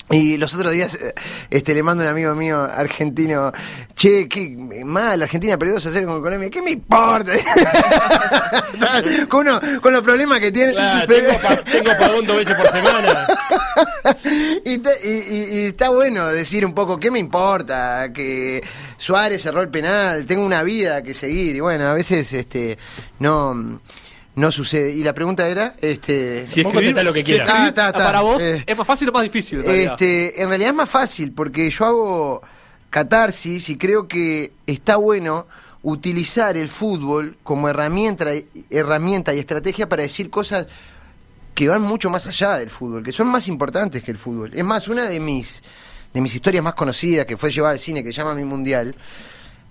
Y 0.09 0.37
los 0.37 0.53
otros 0.53 0.71
días 0.71 0.95
eh, 0.95 1.13
este, 1.49 1.73
le 1.73 1.83
mando 1.83 2.01
a 2.01 2.05
un 2.07 2.11
amigo 2.13 2.33
mío 2.33 2.63
argentino, 2.63 3.51
che, 3.93 4.29
qué 4.29 4.55
mal, 4.85 5.21
Argentina 5.21 5.57
perdió 5.57 5.75
2 5.75 5.85
a 5.85 5.89
0 5.91 6.07
con 6.07 6.21
Colombia, 6.21 6.49
¿qué 6.49 6.61
me 6.61 6.71
importa? 6.71 7.33
con, 9.27 9.47
uno- 9.47 9.59
con 9.81 9.91
los 9.93 10.01
problemas 10.03 10.39
que 10.39 10.51
tiene. 10.51 10.71
Claro, 10.73 11.05
pero- 11.07 11.27
tengo, 11.27 11.41
pa- 11.41 11.55
tengo 11.57 11.91
pagón 11.99 12.25
dos 12.25 12.37
veces 12.37 12.55
por 12.55 12.71
semana. 12.71 13.27
y, 14.65 14.77
ta- 14.77 14.91
y- 15.03 15.09
y- 15.09 15.59
y 15.59 15.65
está 15.67 15.89
bueno 15.89 16.27
decir 16.27 16.65
un 16.65 16.73
poco, 16.73 16.97
¿qué 16.97 17.11
me 17.11 17.19
importa? 17.19 18.11
Que 18.13 18.63
Suárez 18.97 19.41
cerró 19.41 19.61
el 19.61 19.69
penal, 19.69 20.25
tengo 20.25 20.45
una 20.45 20.63
vida 20.63 21.01
que 21.03 21.13
seguir. 21.13 21.55
Y 21.55 21.59
bueno, 21.59 21.85
a 21.87 21.93
veces 21.93 22.31
este 22.33 22.77
no, 23.19 23.81
no 24.37 24.51
sucede. 24.51 24.91
Y 24.93 25.03
la 25.03 25.13
pregunta 25.13 25.47
era, 25.49 25.75
este, 25.81 26.45
Si 26.47 26.63
contestá 26.63 27.03
lo 27.03 27.11
que 27.11 27.23
si 27.23 27.31
quieras. 27.31 27.47
escribir 27.47 27.65
Ah, 27.65 27.69
está, 27.69 27.87
está. 27.87 28.05
para 28.05 28.21
vos 28.21 28.41
Eh. 28.41 28.63
es 28.65 28.77
más 28.77 28.87
fácil 28.87 29.09
o 29.09 29.11
más 29.11 29.23
difícil. 29.23 29.59
en 29.59 29.65
realidad? 29.65 29.93
este, 29.93 30.41
en 30.41 30.49
realidad 30.49 30.69
es 30.69 30.75
más 30.75 30.89
fácil 30.89 31.31
porque 31.33 31.69
yo 31.69 31.85
hago 31.85 32.41
catarsis 32.89 33.69
y 33.69 33.77
creo 33.77 34.07
que 34.07 34.53
está 34.65 34.95
bueno 34.95 35.47
utilizar 35.83 36.55
el 36.57 36.69
fútbol 36.69 37.37
como 37.43 37.67
herramienta, 37.69 38.25
herramienta 38.69 39.33
y 39.33 39.39
estrategia 39.39 39.87
para 39.89 40.03
decir 40.03 40.29
cosas 40.29 40.67
que 41.53 41.67
van 41.67 41.81
mucho 41.81 42.09
más 42.09 42.27
allá 42.27 42.57
del 42.57 42.69
fútbol, 42.69 43.03
que 43.03 43.11
son 43.11 43.27
más 43.27 43.47
importantes 43.47 44.03
que 44.03 44.11
el 44.11 44.17
fútbol. 44.17 44.51
Es 44.53 44.63
más, 44.63 44.87
una 44.87 45.07
de 45.07 45.19
mis, 45.19 45.63
de 46.13 46.21
mis 46.21 46.35
historias 46.35 46.63
más 46.63 46.75
conocidas 46.75 47.25
que 47.25 47.37
fue 47.37 47.49
llevada 47.51 47.73
al 47.73 47.79
cine, 47.79 48.03
que 48.03 48.09
se 48.11 48.17
llama 48.17 48.35
Mi 48.35 48.43
Mundial, 48.45 48.95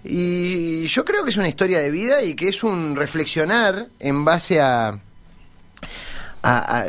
y 0.08 0.86
yo 0.86 1.04
creo 1.04 1.24
que 1.24 1.30
es 1.30 1.36
una 1.36 1.48
historia 1.48 1.80
de 1.80 1.90
vida 1.90 2.22
y 2.22 2.34
que 2.34 2.48
es 2.48 2.62
un 2.64 2.96
reflexionar 2.96 3.88
en 3.98 4.24
base 4.24 4.60
a... 4.60 4.98
a- 6.42 6.84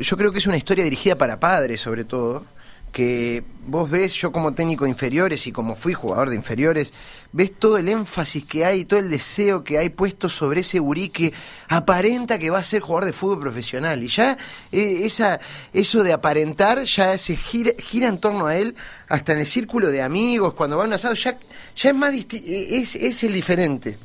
yo 0.00 0.16
creo 0.16 0.32
que 0.32 0.38
es 0.38 0.46
una 0.46 0.56
historia 0.56 0.84
dirigida 0.84 1.16
para 1.16 1.38
padres, 1.40 1.80
sobre 1.80 2.04
todo, 2.04 2.44
que 2.92 3.42
vos 3.66 3.90
ves, 3.90 4.12
yo 4.14 4.32
como 4.32 4.52
técnico 4.52 4.84
de 4.84 4.90
inferiores 4.90 5.46
y 5.46 5.52
como 5.52 5.76
fui 5.76 5.94
jugador 5.94 6.28
de 6.28 6.36
inferiores, 6.36 6.92
ves 7.32 7.52
todo 7.58 7.78
el 7.78 7.88
énfasis 7.88 8.44
que 8.44 8.64
hay, 8.64 8.84
todo 8.84 9.00
el 9.00 9.10
deseo 9.10 9.64
que 9.64 9.78
hay 9.78 9.88
puesto 9.88 10.28
sobre 10.28 10.60
ese 10.60 10.78
gurí 10.78 11.08
que 11.08 11.32
aparenta 11.68 12.38
que 12.38 12.50
va 12.50 12.58
a 12.58 12.62
ser 12.62 12.82
jugador 12.82 13.06
de 13.06 13.12
fútbol 13.12 13.40
profesional. 13.40 14.02
Y 14.02 14.08
ya 14.08 14.36
eh, 14.70 15.00
esa, 15.04 15.40
eso 15.72 16.02
de 16.02 16.12
aparentar 16.12 16.84
ya 16.84 17.16
se 17.16 17.34
gira, 17.34 17.72
gira 17.78 18.08
en 18.08 18.18
torno 18.18 18.46
a 18.46 18.56
él 18.56 18.76
hasta 19.08 19.32
en 19.32 19.40
el 19.40 19.46
círculo 19.46 19.88
de 19.88 20.02
amigos, 20.02 20.54
cuando 20.54 20.76
va 20.76 20.84
a 20.84 20.86
un 20.86 20.92
asado, 20.92 21.14
ya, 21.14 21.38
ya 21.74 21.90
es 21.90 21.96
más 21.96 22.12
eh, 22.12 22.26
es, 22.70 22.94
es 22.94 23.22
el 23.24 23.32
diferente. 23.32 23.98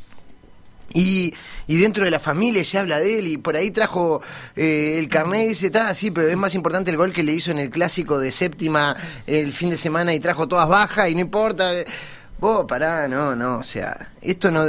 Y, 0.98 1.34
dentro 1.68 2.04
de 2.04 2.10
la 2.10 2.20
familia 2.20 2.64
se 2.64 2.80
habla 2.80 3.00
de 3.00 3.20
él 3.20 3.28
y 3.28 3.38
por 3.38 3.56
ahí 3.56 3.70
trajo 3.70 4.22
eh, 4.56 4.96
el 4.98 5.08
carnet 5.10 5.46
y 5.46 5.50
dice, 5.50 5.68
está, 5.68 5.94
sí, 5.94 6.10
pero 6.10 6.28
es 6.28 6.38
más 6.38 6.56
importante 6.56 6.90
el 6.90 6.98
gol 6.98 7.14
que 7.14 7.24
le 7.24 7.34
hizo 7.34 7.52
en 7.52 7.60
el 7.60 7.70
clásico 7.70 8.18
de 8.18 8.32
séptima 8.32 8.96
el 9.28 9.54
fin 9.54 9.70
de 9.70 9.78
semana 9.78 10.16
y 10.16 10.20
trajo 10.20 10.48
todas 10.48 10.68
bajas 10.68 11.10
y 11.10 11.14
no 11.14 11.22
importa. 11.22 11.72
Vos, 12.40 12.66
pará, 12.68 13.08
no, 13.08 13.36
no, 13.36 13.58
o 13.58 13.64
sea, 13.64 14.12
esto 14.22 14.50
no, 14.50 14.66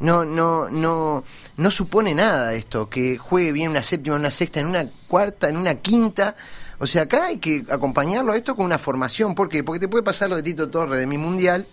no, 0.00 0.24
no, 0.24 0.70
no, 0.70 1.24
no 1.56 1.70
supone 1.70 2.14
nada 2.14 2.52
esto, 2.54 2.88
que 2.88 3.16
juegue 3.16 3.52
bien 3.52 3.70
una 3.70 3.82
séptima, 3.82 4.16
una 4.16 4.30
sexta, 4.30 4.60
en 4.60 4.66
una 4.66 4.88
cuarta, 5.06 5.48
en 5.48 5.56
una 5.56 5.76
quinta. 5.76 6.34
O 6.78 6.86
sea, 6.86 7.02
acá 7.02 7.26
hay 7.26 7.36
que 7.36 7.64
acompañarlo 7.68 8.32
a 8.32 8.36
esto 8.36 8.56
con 8.56 8.64
una 8.64 8.78
formación. 8.78 9.34
¿Por 9.34 9.48
qué? 9.48 9.62
Porque 9.62 9.80
te 9.80 9.88
puede 9.88 10.02
pasar 10.02 10.30
lo 10.30 10.36
de 10.36 10.42
Tito 10.42 10.68
Torres 10.70 10.98
de 10.98 11.06
mi 11.06 11.18
mundial, 11.18 11.66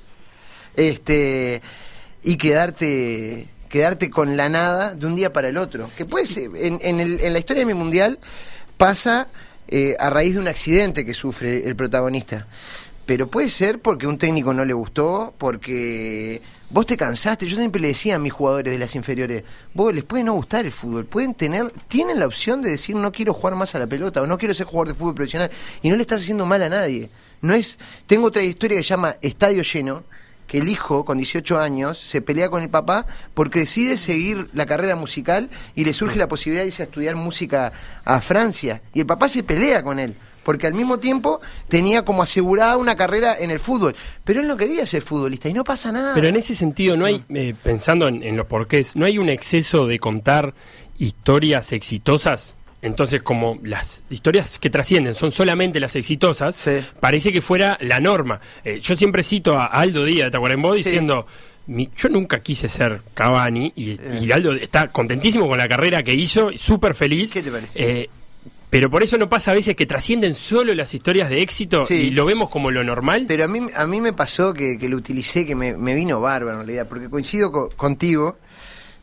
este 0.76 1.62
y 2.24 2.36
quedarte 2.36 3.48
quedarte 3.70 4.10
con 4.10 4.36
la 4.38 4.50
nada 4.50 4.94
de 4.96 5.06
un 5.06 5.16
día 5.16 5.32
para 5.34 5.50
el 5.50 5.58
otro. 5.58 5.90
Que 5.98 6.06
puede 6.06 6.26
ser 6.26 6.50
en, 6.56 6.80
en, 6.82 7.00
el- 7.00 7.20
en 7.22 7.34
la 7.34 7.40
historia 7.40 7.62
de 7.62 7.74
mi 7.74 7.74
mundial 7.74 8.20
pasa 8.78 9.28
eh, 9.68 9.96
a 10.00 10.10
raíz 10.10 10.36
de 10.36 10.40
un 10.42 10.48
accidente 10.48 11.06
que 11.06 11.14
sufre 11.14 11.68
el 11.68 11.76
protagonista. 11.76 12.48
Pero 13.06 13.28
puede 13.28 13.50
ser 13.50 13.80
porque 13.80 14.06
un 14.06 14.18
técnico 14.18 14.54
no 14.54 14.66
le 14.66 14.74
gustó 14.74 15.34
porque 15.38 16.42
vos 16.70 16.86
te 16.86 16.98
cansaste. 16.98 17.48
Yo 17.48 17.56
siempre 17.56 17.80
le 17.82 17.88
decía 17.90 18.16
a 18.16 18.20
mis 18.20 18.34
jugadores 18.34 18.72
de 18.74 18.78
las 18.80 18.96
inferiores 18.96 19.44
vos 19.74 19.94
les 19.94 20.04
puede 20.04 20.24
no 20.26 20.34
gustar 20.34 20.66
el 20.66 20.74
fútbol 20.74 21.06
pueden 21.06 21.34
tener 21.34 21.72
tienen 21.88 22.20
la 22.20 22.26
opción 22.26 22.62
de 22.62 22.72
decir 22.72 22.96
no 22.98 23.12
quiero 23.14 23.34
jugar 23.34 23.56
más 23.56 23.74
a 23.76 23.80
la 23.80 23.88
pelota 23.88 24.22
o 24.22 24.28
no 24.28 24.38
quiero 24.38 24.54
ser 24.54 24.66
jugador 24.66 24.90
de 24.90 24.94
fútbol 24.96 25.16
profesional 25.16 25.50
y 25.82 25.90
no 25.90 25.96
le 25.96 26.02
estás 26.02 26.22
haciendo 26.22 26.46
mal 26.46 26.62
a 26.64 26.70
nadie. 26.70 27.10
No 27.42 27.54
es 27.54 27.78
tengo 28.08 28.28
otra 28.28 28.44
historia 28.44 28.78
que 28.78 28.84
se 28.84 28.90
llama 28.90 29.16
estadio 29.22 29.64
lleno 29.64 30.04
que 30.48 30.58
el 30.58 30.70
hijo 30.70 31.06
con 31.06 31.18
18 31.18 31.60
años 31.60 31.98
se 31.98 32.22
pelea 32.22 32.50
con 32.50 32.64
el 32.64 32.70
papá 32.70 33.06
porque 33.34 33.60
decide 33.60 33.98
seguir 33.98 34.50
la 34.54 34.66
carrera 34.66 34.96
musical 34.96 35.50
y 35.76 35.86
le 35.86 35.94
surge 35.94 36.18
la 36.18 36.28
posibilidad 36.28 36.64
de 36.64 36.68
irse 36.68 36.84
a 36.84 36.86
estudiar 36.86 37.16
música 37.16 37.72
a 38.06 38.22
Francia. 38.22 38.82
Y 38.94 39.02
el 39.02 39.06
papá 39.06 39.30
se 39.30 39.44
pelea 39.44 39.84
con 39.84 40.00
él 40.00 40.16
porque 40.48 40.66
al 40.66 40.74
mismo 40.74 40.98
tiempo 40.98 41.42
tenía 41.68 42.06
como 42.06 42.24
asegurada 42.24 42.78
una 42.78 42.96
carrera 42.96 43.36
en 43.38 43.52
el 43.52 43.60
fútbol. 43.60 43.94
Pero 44.24 44.40
él 44.40 44.48
no 44.48 44.56
quería 44.56 44.88
ser 44.88 45.02
futbolista 45.02 45.50
y 45.50 45.54
no 45.54 45.66
pasa 45.66 45.92
nada. 45.92 46.14
Pero 46.14 46.30
en 46.30 46.38
ese 46.38 46.56
sentido, 46.56 46.96
no 46.96 47.04
hay, 47.04 47.22
eh, 47.34 47.54
pensando 47.62 48.08
en, 48.08 48.24
en 48.24 48.38
los 48.38 48.48
porqués, 48.48 48.96
¿no 48.96 49.06
hay 49.06 49.18
un 49.18 49.28
exceso 49.28 49.88
de 49.88 50.00
contar 50.00 50.54
historias 50.98 51.74
exitosas? 51.74 52.57
Entonces, 52.82 53.24
como 53.24 53.60
las 53.64 54.04
historias 54.10 54.60
que 54.60 54.70
trascienden 54.70 55.16
son 55.16 55.32
solamente 55.32 55.80
las 55.80 55.96
exitosas, 55.96 56.56
Sí. 56.56 56.78
parece 57.00 57.32
que 57.34 57.42
fuera 57.42 57.78
la 57.82 58.00
norma. 58.00 58.40
Eh, 58.64 58.80
yo 58.80 58.96
siempre 58.96 59.24
cito 59.24 59.58
a 59.58 59.66
Aldo 59.66 60.06
Díaz 60.06 60.26
de 60.28 60.32
Tacuarembó 60.32 60.74
Sí. 60.76 60.84
diciendo, 60.84 61.26
mi- 61.66 61.90
yo 61.98 62.08
nunca 62.10 62.40
quise 62.42 62.70
ser 62.70 63.02
Cavani, 63.16 63.74
y, 63.76 63.98
y 64.22 64.32
Aldo 64.32 64.54
está 64.54 64.90
contentísimo 64.90 65.48
con 65.50 65.58
la 65.58 65.68
carrera 65.68 66.04
que 66.04 66.14
hizo, 66.14 66.52
súper 66.56 66.94
feliz. 66.94 67.34
¿Qué 67.34 67.42
te 67.42 67.52
parece? 67.52 67.84
Eh, 68.02 68.10
pero 68.70 68.90
por 68.92 69.02
eso 69.02 69.18
no 69.18 69.28
pasa 69.28 69.52
a 69.52 69.54
veces 69.56 69.76
que 69.76 69.86
trascienden 69.86 70.36
solo 70.36 70.76
las 70.76 70.94
historias 70.94 71.30
de 71.30 71.42
éxito 71.42 71.86
Sí. 71.86 71.94
y 71.96 72.10
lo 72.12 72.26
vemos 72.26 72.50
como 72.50 72.70
lo 72.70 72.84
normal. 72.84 73.26
Pero 73.28 73.46
a 73.46 73.48
mí, 73.48 73.62
a 73.76 73.88
mí 73.88 74.02
me 74.02 74.14
pasó 74.14 74.54
que, 74.54 74.78
que 74.78 74.88
lo 74.88 74.98
utilicé, 74.98 75.46
que 75.46 75.56
me, 75.56 75.76
me 75.76 75.96
vino 75.96 76.22
bárbaro 76.22 76.60
en 76.62 76.66
realidad, 76.68 76.86
porque 76.88 77.10
coincido 77.10 77.52
co- 77.52 77.70
contigo, 77.76 78.38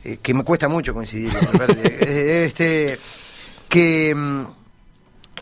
eh, 0.04 0.18
que 0.22 0.32
me 0.32 0.44
cuesta 0.44 0.68
mucho 0.68 0.94
coincidir, 0.94 1.30
eh, 2.00 2.44
este, 2.46 2.98
que 3.74 4.14
mm, 4.14 4.46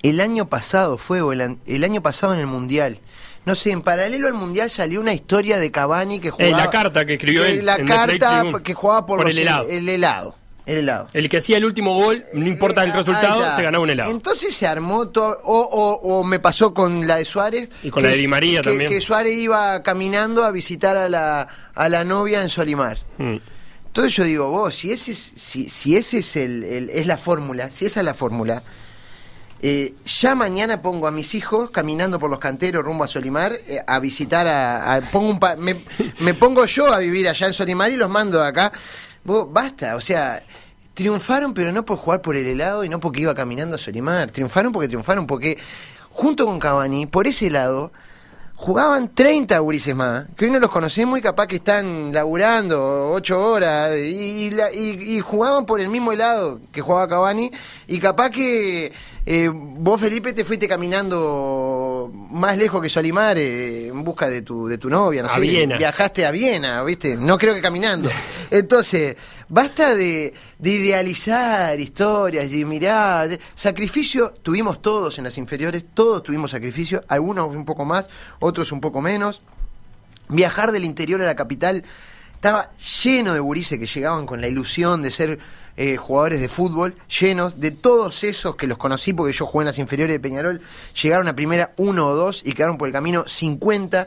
el 0.03 0.21
año 0.21 0.49
pasado 0.49 0.99
fue, 0.99 1.21
o 1.23 1.33
el, 1.33 1.85
año 1.85 2.03
pasado 2.03 2.35
en 2.35 2.41
el 2.41 2.47
Mundial, 2.47 2.99
no 3.45 3.55
sé, 3.55 3.71
en 3.71 3.83
paralelo 3.83 4.27
al 4.29 4.35
Mundial 4.35 4.71
salió 4.71 5.01
una 5.01 5.13
historia 5.13 5.59
de 5.59 5.71
Cavani 5.71 6.19
que 6.21 6.31
jugaba... 6.31 6.57
la 6.57 6.71
carta 6.71 7.05
que 7.05 7.15
escribió 7.15 7.45
él 7.45 7.65
La 7.67 7.77
en 7.77 7.87
carta 7.87 8.43
que 8.65 8.75
jugaba 8.75 9.07
por, 9.07 9.19
Por 9.19 9.27
los- 9.29 9.37
el 9.37 9.43
helado. 9.43 9.69
El 9.69 9.89
helado. 9.89 10.37
El 10.65 10.79
helado. 10.79 11.09
El 11.13 11.29
que 11.29 11.39
hacía 11.39 11.57
el 11.57 11.65
último 11.65 11.93
gol, 11.97 12.25
no 12.35 12.47
importa 12.47 12.85
el 12.85 12.91
Eh, 12.91 12.93
resultado, 12.93 13.53
se 13.57 13.63
ganaba 13.63 13.83
un 13.83 13.91
helado. 13.91 14.13
Entonces 14.13 14.55
se 14.55 14.65
armó 14.69 15.09
todo, 15.09 15.37
o, 15.43 15.59
o- 15.61 16.19
o 16.21 16.23
me 16.25 16.39
pasó 16.39 16.73
con 16.73 17.05
la 17.09 17.17
de 17.17 17.25
Suárez. 17.25 17.69
Y 17.83 17.91
con 17.91 18.01
la 18.05 18.11
de 18.11 18.17
Di 18.17 18.29
María 18.29 18.61
que- 18.61 18.69
también. 18.71 18.89
Que 18.89 19.01
Suárez 19.01 19.37
iba 19.37 19.83
caminando 19.83 20.45
a 20.45 20.53
visitar 20.53 20.97
a 20.97 21.09
la, 21.09 21.49
a 21.75 21.89
la 21.89 22.05
novia 22.05 22.43
en 22.43 22.49
Solimar. 22.49 22.99
Mm. 23.19 23.37
Entonces 23.93 24.15
yo 24.17 24.25
digo, 24.25 24.49
vos, 24.49 24.75
si 24.75 24.91
ese 24.91 25.13
es, 25.13 25.33
si, 25.37 25.69
si 25.69 25.97
ese 25.97 26.19
es, 26.21 26.35
el, 26.37 26.89
es 26.91 27.07
la 27.07 27.19
fórmula, 27.19 27.71
si 27.71 27.85
esa 27.85 28.01
es 28.01 28.07
la 28.07 28.15
fórmula, 28.15 28.63
eh, 29.61 29.95
ya 30.07 30.35
mañana 30.35 30.81
pongo 30.81 31.07
a 31.07 31.11
mis 31.11 31.35
hijos 31.35 31.69
caminando 31.71 32.19
por 32.19 32.31
los 32.31 32.39
canteros 32.39 32.83
rumbo 32.85 33.05
a 33.05 33.07
Solimar 33.07 33.53
eh, 33.69 33.81
a 33.87 33.99
visitar 34.01 34.47
a, 34.47 34.95
a- 34.95 35.01
pongo 35.03 35.29
un 35.29 35.39
pa- 35.39 35.57
me, 35.57 35.77
me 36.21 36.33
pongo 36.33 36.65
yo 36.65 36.91
a 36.93 36.99
vivir 36.99 37.29
allá 37.29 37.47
en 37.49 37.53
Solimar 37.53 37.91
y 37.93 37.97
los 37.97 38.09
mando 38.09 38.41
de 38.41 38.49
acá. 38.49 38.73
Vos, 39.25 39.53
basta, 39.53 39.95
o 39.95 40.01
sea, 40.01 40.43
triunfaron 40.95 41.53
pero 41.53 41.71
no 41.71 41.85
por 41.85 41.99
jugar 41.99 42.23
por 42.23 42.35
el 42.35 42.47
helado 42.47 42.85
y 42.85 42.89
no 42.89 42.99
porque 42.99 43.21
iba 43.21 43.35
caminando 43.35 43.77
a 43.77 43.79
Solimar, 43.79 44.31
triunfaron 44.31 44.73
porque 44.73 44.89
triunfaron 44.89 45.27
porque 45.27 45.59
junto 46.11 46.47
con 46.47 46.59
Cavani, 46.59 47.05
por 47.07 47.27
ese 47.27 47.51
lado, 47.51 47.93
jugaban 48.63 49.13
30 49.13 49.59
gurises 49.59 49.93
más, 49.93 50.27
que 50.37 50.45
hoy 50.45 50.53
no 50.53 50.61
los 50.61 50.71
conocemos 50.71 51.19
y 51.19 51.23
capaz 51.23 51.49
que 51.49 51.57
están 51.57 52.13
laburando 52.13 53.11
8 53.11 53.41
horas, 53.41 53.99
y, 53.99 55.19
jugaban 55.21 55.67
por 55.67 55.81
el 55.81 55.89
mismo 55.89 56.13
helado 56.13 56.61
que 56.71 56.81
jugaba 56.81 57.09
Cavani, 57.09 57.51
y 57.89 57.99
capaz 57.99 58.31
que 58.31 58.93
eh, 59.27 59.51
vos, 59.53 60.01
Felipe, 60.01 60.33
te 60.33 60.45
fuiste 60.45 60.69
caminando 60.69 62.09
más 62.31 62.57
lejos 62.57 62.81
que 62.81 62.89
Solimar 62.89 63.37
eh, 63.37 63.89
en 63.89 64.05
busca 64.05 64.29
de 64.29 64.43
tu, 64.43 64.69
de 64.69 64.79
tu 64.79 64.89
novia, 64.89 65.23
no 65.23 65.29
A 65.29 65.35
sé, 65.35 65.41
Viena. 65.41 65.77
viajaste 65.77 66.25
a 66.25 66.31
Viena, 66.31 66.85
¿viste? 66.85 67.17
No 67.17 67.39
creo 67.39 67.55
que 67.55 67.61
caminando. 67.61 68.11
Entonces, 68.49 69.17
basta 69.53 69.95
de, 69.95 70.33
de 70.59 70.71
idealizar 70.71 71.79
historias, 71.79 72.51
de 72.51 72.65
mirar, 72.65 73.29
sacrificio 73.55 74.31
tuvimos 74.43 74.81
todos 74.81 75.19
en 75.19 75.25
las 75.25 75.37
inferiores, 75.37 75.85
todos 75.93 76.23
tuvimos 76.23 76.53
sacrificio, 76.53 77.05
algunos 77.07 77.49
un 77.49 77.67
poco 77.67 77.85
más, 77.85 78.09
otros 78.41 78.73
un 78.73 78.81
poco 78.81 79.03
menos. 79.03 79.43
Viajar 80.31 80.73
del 80.73 80.87
interior 80.87 81.21
a 81.21 81.27
la 81.27 81.37
capital 81.37 81.85
estaba 82.35 82.71
lleno 83.05 83.35
de 83.35 83.41
gurises 83.41 83.79
que 83.79 83.87
llegaban 83.87 84.25
con 84.25 84.41
la 84.41 84.49
ilusión 84.49 85.03
de 85.03 85.11
ser 85.11 85.39
eh, 85.77 85.99
jugadores 85.99 86.41
de 86.41 86.49
fútbol, 86.49 86.95
llenos 87.21 87.61
de 87.61 87.73
todos 87.73 88.25
esos 88.25 88.57
que 88.57 88.67
los 88.67 88.79
conocí 88.79 89.13
porque 89.13 89.35
yo 89.35 89.45
jugué 89.45 89.65
en 89.65 89.67
las 89.67 89.79
inferiores 89.79 90.15
de 90.15 90.21
Peñarol, 90.21 90.63
llegaron 91.03 91.29
a 91.29 91.37
primera 91.37 91.75
uno 91.77 92.07
o 92.07 92.15
dos 92.15 92.41
y 92.43 92.53
quedaron 92.53 92.79
por 92.79 92.89
el 92.89 92.95
camino 92.95 93.25
50. 93.27 94.07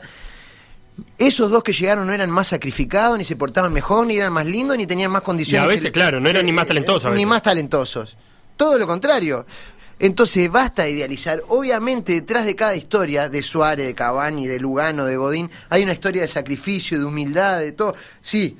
Esos 1.18 1.50
dos 1.50 1.62
que 1.62 1.72
llegaron 1.72 2.06
no 2.06 2.12
eran 2.12 2.30
más 2.30 2.48
sacrificados, 2.48 3.18
ni 3.18 3.24
se 3.24 3.36
portaban 3.36 3.72
mejor, 3.72 4.06
ni 4.06 4.16
eran 4.16 4.32
más 4.32 4.46
lindos, 4.46 4.76
ni 4.78 4.86
tenían 4.86 5.10
más 5.10 5.22
condiciones. 5.22 5.62
Y 5.62 5.64
a 5.64 5.68
veces, 5.68 5.84
que- 5.86 5.92
claro, 5.92 6.20
no 6.20 6.28
eran 6.28 6.46
ni 6.46 6.52
más 6.52 6.66
talentosos 6.66 7.06
a 7.06 7.08
Ni 7.10 7.16
veces. 7.16 7.28
más 7.28 7.42
talentosos. 7.42 8.16
Todo 8.56 8.78
lo 8.78 8.86
contrario. 8.86 9.44
Entonces 9.98 10.50
basta 10.50 10.82
de 10.84 10.90
idealizar. 10.92 11.42
Obviamente 11.48 12.12
detrás 12.12 12.44
de 12.46 12.54
cada 12.54 12.76
historia, 12.76 13.28
de 13.30 13.42
Suárez, 13.42 13.86
de 13.86 13.94
Cavani, 13.94 14.46
de 14.46 14.58
Lugano, 14.58 15.04
de 15.06 15.16
Godín, 15.16 15.50
hay 15.70 15.82
una 15.82 15.92
historia 15.92 16.22
de 16.22 16.28
sacrificio, 16.28 16.98
de 16.98 17.04
humildad, 17.04 17.60
de 17.60 17.72
todo. 17.72 17.94
Sí. 18.20 18.56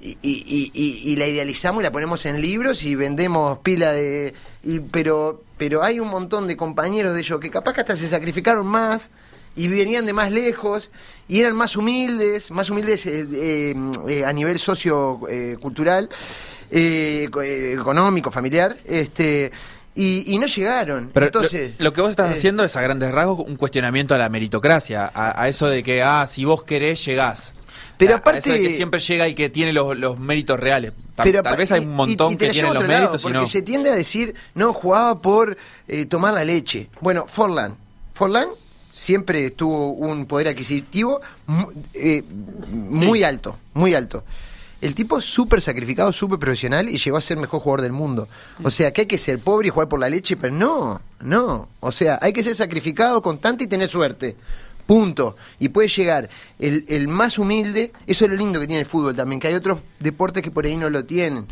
Y, 0.00 0.18
y- 0.22 0.70
y- 0.74 1.12
y 1.12 1.16
la 1.16 1.26
idealizamos 1.26 1.82
y 1.82 1.84
la 1.84 1.92
ponemos 1.92 2.26
en 2.26 2.40
libros 2.40 2.82
y 2.82 2.94
vendemos 2.94 3.58
pila 3.60 3.92
de... 3.92 4.34
y- 4.64 4.80
pero, 4.80 5.44
pero 5.58 5.82
hay 5.82 6.00
un 6.00 6.08
montón 6.08 6.48
de 6.48 6.56
compañeros 6.56 7.14
de 7.14 7.20
ellos 7.20 7.38
que 7.40 7.50
capaz 7.50 7.72
que 7.74 7.80
hasta 7.82 7.96
se 7.96 8.08
sacrificaron 8.08 8.66
más 8.66 9.10
y 9.56 9.68
venían 9.68 10.06
de 10.06 10.12
más 10.12 10.30
lejos 10.32 10.90
y 11.28 11.40
eran 11.40 11.54
más 11.56 11.76
humildes, 11.76 12.50
más 12.50 12.70
humildes 12.70 13.06
eh, 13.06 13.26
eh, 13.32 13.74
eh, 14.08 14.24
a 14.24 14.32
nivel 14.32 14.58
sociocultural, 14.58 16.08
eh, 16.70 17.24
eco- 17.28 17.42
eh, 17.42 17.72
económico, 17.74 18.30
familiar, 18.30 18.76
este 18.84 19.52
y, 19.94 20.34
y 20.34 20.38
no 20.38 20.46
llegaron. 20.46 21.10
Pero 21.12 21.26
Entonces, 21.26 21.74
lo, 21.78 21.84
lo 21.84 21.92
que 21.92 22.00
vos 22.00 22.10
estás 22.10 22.30
eh, 22.30 22.32
haciendo 22.32 22.64
es 22.64 22.76
a 22.76 22.80
grandes 22.80 23.12
rasgos 23.12 23.40
un 23.46 23.56
cuestionamiento 23.56 24.14
a 24.14 24.18
la 24.18 24.28
meritocracia, 24.30 25.04
a, 25.12 25.42
a 25.42 25.48
eso 25.48 25.66
de 25.68 25.82
que, 25.82 26.02
ah, 26.02 26.26
si 26.26 26.44
vos 26.46 26.64
querés, 26.64 27.04
llegás. 27.04 27.54
Pero 27.98 28.16
aparte. 28.16 28.50
de 28.52 28.60
que 28.60 28.70
siempre 28.70 29.00
llega 29.00 29.26
el 29.26 29.34
que 29.34 29.48
tiene 29.50 29.72
los, 29.72 29.96
los 29.96 30.18
méritos 30.18 30.58
reales. 30.58 30.92
Tal, 31.14 31.24
Pero 31.24 31.42
tal 31.42 31.56
vez 31.56 31.70
hay 31.72 31.84
un 31.84 31.94
montón 31.94 32.32
y- 32.32 32.34
y 32.34 32.36
te 32.38 32.46
que 32.46 32.52
tienen 32.52 32.72
los 32.74 32.82
lado, 32.82 33.00
méritos 33.00 33.20
y 33.20 33.24
porque 33.24 33.38
no. 33.38 33.46
se 33.46 33.62
tiende 33.62 33.90
a 33.90 33.94
decir, 33.94 34.34
no, 34.54 34.72
jugaba 34.72 35.20
por 35.20 35.56
eh, 35.88 36.06
tomar 36.06 36.32
la 36.34 36.44
leche. 36.44 36.88
Bueno, 37.00 37.26
Forlán. 37.28 37.76
Forlán 38.14 38.48
siempre 38.92 39.50
tuvo 39.50 39.90
un 39.90 40.26
poder 40.26 40.48
adquisitivo 40.48 41.20
eh, 41.94 42.22
muy 42.70 43.24
alto, 43.24 43.56
muy 43.74 43.94
alto. 43.94 44.22
El 44.80 44.94
tipo 44.94 45.20
súper 45.20 45.60
sacrificado, 45.60 46.12
súper 46.12 46.38
profesional 46.38 46.88
y 46.88 46.98
llegó 46.98 47.16
a 47.16 47.20
ser 47.20 47.36
mejor 47.38 47.60
jugador 47.60 47.82
del 47.82 47.92
mundo. 47.92 48.28
O 48.64 48.70
sea, 48.70 48.92
que 48.92 49.02
hay 49.02 49.06
que 49.06 49.16
ser 49.16 49.38
pobre 49.38 49.68
y 49.68 49.70
jugar 49.70 49.88
por 49.88 50.00
la 50.00 50.08
leche, 50.08 50.36
pero 50.36 50.52
no, 50.52 51.00
no. 51.20 51.68
O 51.80 51.92
sea, 51.92 52.18
hay 52.20 52.32
que 52.32 52.42
ser 52.42 52.56
sacrificado, 52.56 53.22
constante 53.22 53.64
y 53.64 53.66
tener 53.68 53.86
suerte. 53.86 54.36
Punto. 54.86 55.36
Y 55.58 55.68
puede 55.68 55.88
llegar 55.88 56.28
el, 56.58 56.84
el 56.88 57.08
más 57.08 57.38
humilde. 57.38 57.92
Eso 58.06 58.24
es 58.24 58.30
lo 58.30 58.36
lindo 58.36 58.60
que 58.60 58.66
tiene 58.66 58.80
el 58.80 58.86
fútbol 58.86 59.14
también, 59.14 59.40
que 59.40 59.48
hay 59.48 59.54
otros 59.54 59.80
deportes 60.00 60.42
que 60.42 60.50
por 60.50 60.66
ahí 60.66 60.76
no 60.76 60.90
lo 60.90 61.04
tienen. 61.04 61.46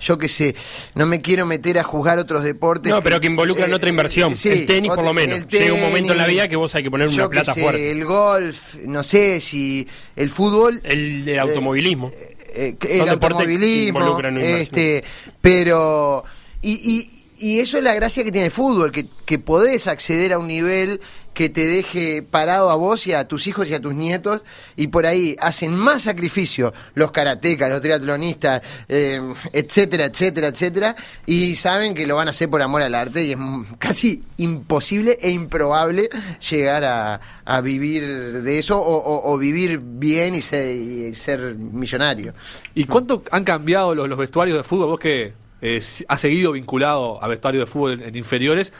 Yo 0.00 0.18
qué 0.18 0.28
sé, 0.28 0.54
no 0.94 1.06
me 1.06 1.20
quiero 1.20 1.46
meter 1.46 1.78
a 1.78 1.84
juzgar 1.84 2.18
otros 2.18 2.42
deportes. 2.42 2.90
No, 2.92 3.02
pero 3.02 3.20
que 3.20 3.28
involucran 3.28 3.70
eh, 3.70 3.74
otra 3.74 3.88
inversión. 3.88 4.36
sí, 4.36 4.48
el 4.48 4.66
tenis, 4.66 4.92
por 4.92 5.04
lo 5.04 5.14
menos. 5.14 5.38
el 5.38 5.46
Llega 5.46 5.74
un 5.74 5.80
momento 5.80 6.12
en 6.12 6.18
la 6.18 6.26
vida 6.26 6.48
que 6.48 6.56
vos 6.56 6.74
hay 6.74 6.82
que 6.82 6.90
poner 6.90 7.08
una 7.08 7.28
plata 7.28 7.54
sé, 7.54 7.60
fuerte. 7.60 7.90
El 7.90 8.04
golf, 8.04 8.74
no 8.84 9.02
sé 9.04 9.40
si 9.40 9.86
el 10.16 10.28
fútbol. 10.30 10.80
El 10.82 11.38
automovilismo. 11.38 12.10
eh, 12.54 12.76
el 12.78 12.78
deportes 12.78 13.04
que 13.04 13.10
automovilismo, 13.10 13.98
involucran 14.00 14.36
una 14.36 14.44
este, 14.44 15.04
pero 15.40 16.24
y, 16.60 16.72
y, 16.72 17.21
y 17.42 17.58
eso 17.60 17.76
es 17.78 17.84
la 17.84 17.94
gracia 17.94 18.24
que 18.24 18.32
tiene 18.32 18.46
el 18.46 18.52
fútbol, 18.52 18.92
que, 18.92 19.06
que 19.26 19.38
podés 19.38 19.86
acceder 19.88 20.32
a 20.32 20.38
un 20.38 20.46
nivel 20.48 21.00
que 21.34 21.48
te 21.48 21.66
deje 21.66 22.22
parado 22.22 22.68
a 22.68 22.74
vos 22.74 23.06
y 23.06 23.14
a 23.14 23.26
tus 23.26 23.46
hijos 23.46 23.66
y 23.66 23.74
a 23.74 23.80
tus 23.80 23.94
nietos, 23.94 24.42
y 24.76 24.88
por 24.88 25.06
ahí 25.06 25.34
hacen 25.40 25.74
más 25.74 26.02
sacrificio 26.02 26.74
los 26.94 27.10
karatecas, 27.10 27.70
los 27.70 27.80
triatlonistas, 27.80 28.60
eh, 28.86 29.18
etcétera, 29.54 30.04
etcétera, 30.04 30.48
etcétera, 30.48 30.94
y 31.24 31.54
saben 31.54 31.94
que 31.94 32.06
lo 32.06 32.16
van 32.16 32.28
a 32.28 32.32
hacer 32.32 32.50
por 32.50 32.60
amor 32.60 32.82
al 32.82 32.94
arte, 32.94 33.24
y 33.24 33.32
es 33.32 33.38
casi 33.78 34.22
imposible 34.36 35.16
e 35.22 35.30
improbable 35.30 36.10
llegar 36.50 36.84
a, 36.84 37.20
a 37.46 37.60
vivir 37.62 38.42
de 38.42 38.58
eso 38.58 38.78
o, 38.78 38.96
o- 38.98 39.32
o 39.32 39.38
vivir 39.38 39.80
bien 39.82 40.34
y 40.34 40.42
ser, 40.42 40.76
y 40.76 41.14
ser 41.14 41.54
millonario. 41.54 42.34
¿Y 42.74 42.84
cuánto 42.84 43.22
han 43.30 43.44
cambiado 43.44 43.94
los, 43.94 44.06
los 44.06 44.18
vestuarios 44.18 44.58
de 44.58 44.64
fútbol? 44.64 44.88
Vos 44.88 45.00
que 45.00 45.32
eh, 45.62 45.80
has 46.08 46.20
seguido 46.20 46.52
vinculado 46.52 47.22
a 47.24 47.28
vestuario 47.28 47.60
de 47.60 47.66
fútbol 47.66 48.02
en, 48.02 48.14
inferiores, 48.16 48.72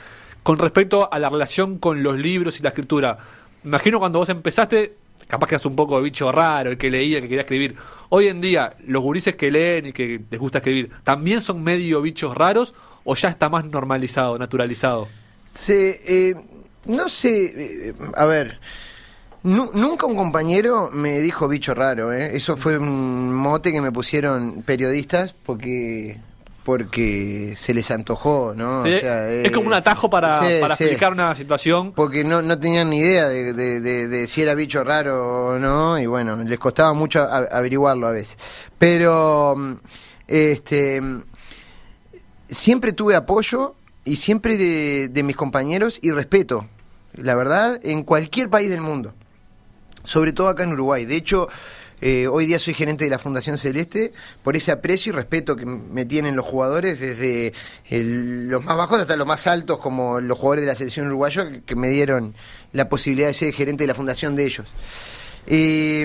con 0.42 0.58
respecto 0.58 1.08
a 1.10 1.18
la 1.18 1.30
relación 1.30 1.78
con 1.78 2.02
los 2.02 2.18
libros 2.18 2.58
y 2.58 2.62
la 2.62 2.70
escritura. 2.70 3.16
Imagino 3.64 3.98
cuando 4.00 4.18
vos 4.18 4.28
empezaste, 4.28 4.94
capaz 5.28 5.46
que 5.46 5.54
eras 5.54 5.66
un 5.66 5.76
poco 5.76 5.96
de 5.96 6.02
bicho 6.02 6.30
raro, 6.32 6.72
el 6.72 6.76
que 6.76 6.90
leía, 6.90 7.20
que 7.20 7.28
quería 7.28 7.42
escribir. 7.42 7.76
Hoy 8.08 8.26
en 8.26 8.40
día, 8.40 8.74
los 8.86 9.02
gurises 9.02 9.36
que 9.36 9.50
leen 9.50 9.86
y 9.86 9.92
que 9.92 10.20
les 10.28 10.40
gusta 10.40 10.58
escribir, 10.58 10.90
¿también 11.04 11.40
son 11.40 11.62
medio 11.62 12.02
bichos 12.02 12.36
raros 12.36 12.74
o 13.04 13.14
ya 13.14 13.28
está 13.28 13.48
más 13.48 13.64
normalizado, 13.64 14.36
naturalizado? 14.38 15.08
Se, 15.44 16.00
eh, 16.30 16.34
no 16.86 17.08
sé, 17.08 17.88
eh, 17.88 17.94
a 18.16 18.26
ver, 18.26 18.58
nu- 19.44 19.70
nunca 19.74 20.06
un 20.06 20.16
compañero 20.16 20.90
me 20.92 21.20
dijo 21.20 21.46
bicho 21.46 21.72
raro, 21.74 22.12
¿eh? 22.12 22.36
Eso 22.36 22.56
fue 22.56 22.78
un 22.78 23.32
mote 23.32 23.70
que 23.72 23.80
me 23.80 23.92
pusieron 23.92 24.62
periodistas 24.62 25.34
porque 25.34 26.18
porque 26.64 27.54
se 27.56 27.74
les 27.74 27.90
antojó, 27.90 28.52
¿no? 28.56 28.84
Sí, 28.84 28.94
O 28.94 28.98
sea, 29.00 29.28
es 29.28 29.48
eh, 29.48 29.52
como 29.52 29.66
un 29.66 29.74
atajo 29.74 30.08
para, 30.08 30.38
sí, 30.40 30.58
para 30.60 30.76
sí. 30.76 30.84
explicar 30.84 31.12
una 31.12 31.34
situación. 31.34 31.92
Porque 31.92 32.22
no, 32.22 32.40
no 32.42 32.58
tenían 32.58 32.90
ni 32.90 32.98
idea 32.98 33.28
de, 33.28 33.52
de- 33.52 33.80
de- 33.80 34.08
de 34.08 34.26
si 34.28 34.42
era 34.42 34.54
bicho 34.54 34.84
raro 34.84 35.46
o 35.54 35.58
no, 35.58 35.98
y 35.98 36.06
bueno, 36.06 36.36
les 36.36 36.58
costaba 36.58 36.92
mucho 36.92 37.22
a- 37.22 37.38
averiguarlo 37.50 38.06
a 38.06 38.12
veces. 38.12 38.36
Pero, 38.78 39.56
este, 40.28 41.00
siempre 42.48 42.92
tuve 42.92 43.14
apoyo 43.16 43.74
y 44.04 44.16
siempre 44.16 44.56
de, 44.56 45.08
de 45.08 45.22
mis 45.22 45.36
compañeros 45.36 45.98
y 46.02 46.10
respeto, 46.10 46.66
la 47.14 47.34
verdad, 47.34 47.78
en 47.82 48.02
cualquier 48.04 48.48
país 48.50 48.70
del 48.70 48.80
mundo, 48.80 49.14
sobre 50.04 50.32
todo 50.32 50.48
acá 50.48 50.64
en 50.64 50.72
Uruguay. 50.72 51.04
De 51.04 51.16
hecho, 51.16 51.48
eh, 52.02 52.26
hoy 52.26 52.44
día 52.46 52.58
soy 52.58 52.74
gerente 52.74 53.04
de 53.04 53.10
la 53.10 53.18
Fundación 53.18 53.56
Celeste 53.56 54.12
por 54.42 54.56
ese 54.56 54.72
aprecio 54.72 55.12
y 55.12 55.16
respeto 55.16 55.56
que 55.56 55.64
me 55.64 56.04
tienen 56.04 56.36
los 56.36 56.44
jugadores, 56.44 57.00
desde 57.00 57.54
el- 57.88 58.48
los 58.48 58.64
más 58.64 58.76
bajos 58.76 59.00
hasta 59.00 59.16
los 59.16 59.26
más 59.26 59.46
altos, 59.46 59.78
como 59.78 60.20
los 60.20 60.36
jugadores 60.36 60.64
de 60.64 60.68
la 60.68 60.74
selección 60.74 61.06
uruguaya, 61.06 61.48
que, 61.50 61.62
que 61.62 61.76
me 61.76 61.88
dieron 61.88 62.34
la 62.72 62.88
posibilidad 62.88 63.28
de 63.28 63.34
ser 63.34 63.54
gerente 63.54 63.84
de 63.84 63.88
la 63.88 63.94
fundación 63.94 64.36
de 64.36 64.44
ellos. 64.44 64.66
Eh, 65.46 66.04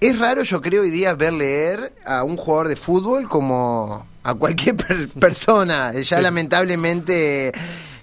es 0.00 0.18
raro, 0.18 0.42
yo 0.42 0.60
creo, 0.60 0.82
hoy 0.82 0.90
día 0.90 1.14
ver 1.14 1.32
leer 1.32 1.92
a 2.04 2.22
un 2.24 2.36
jugador 2.36 2.68
de 2.68 2.76
fútbol 2.76 3.28
como 3.28 4.06
a 4.22 4.34
cualquier 4.34 4.76
per- 4.76 5.08
persona. 5.20 5.92
Ya 5.92 6.16
Sí. 6.18 6.22
lamentablemente, 6.22 7.52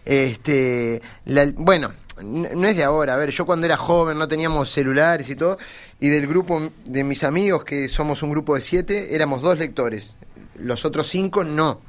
este, 0.05 1.01
la- 1.25 1.51
bueno, 1.55 1.91
no 2.21 2.67
es 2.67 2.75
de 2.75 2.83
ahora. 2.83 3.13
A 3.13 3.17
ver, 3.17 3.31
yo 3.31 3.45
cuando 3.45 3.65
era 3.65 3.77
joven 3.77 4.17
no 4.17 4.27
teníamos 4.27 4.71
celulares 4.71 5.29
y 5.29 5.35
todo, 5.35 5.57
y 5.99 6.09
del 6.09 6.27
grupo 6.27 6.71
de 6.85 7.03
mis 7.03 7.23
amigos, 7.23 7.63
que 7.63 7.87
somos 7.87 8.23
un 8.23 8.31
grupo 8.31 8.55
de 8.55 8.61
siete, 8.61 9.15
éramos 9.15 9.41
dos 9.41 9.57
lectores. 9.57 10.15
Los 10.55 10.85
otros 10.85 11.07
cinco 11.07 11.43
no. 11.43 11.81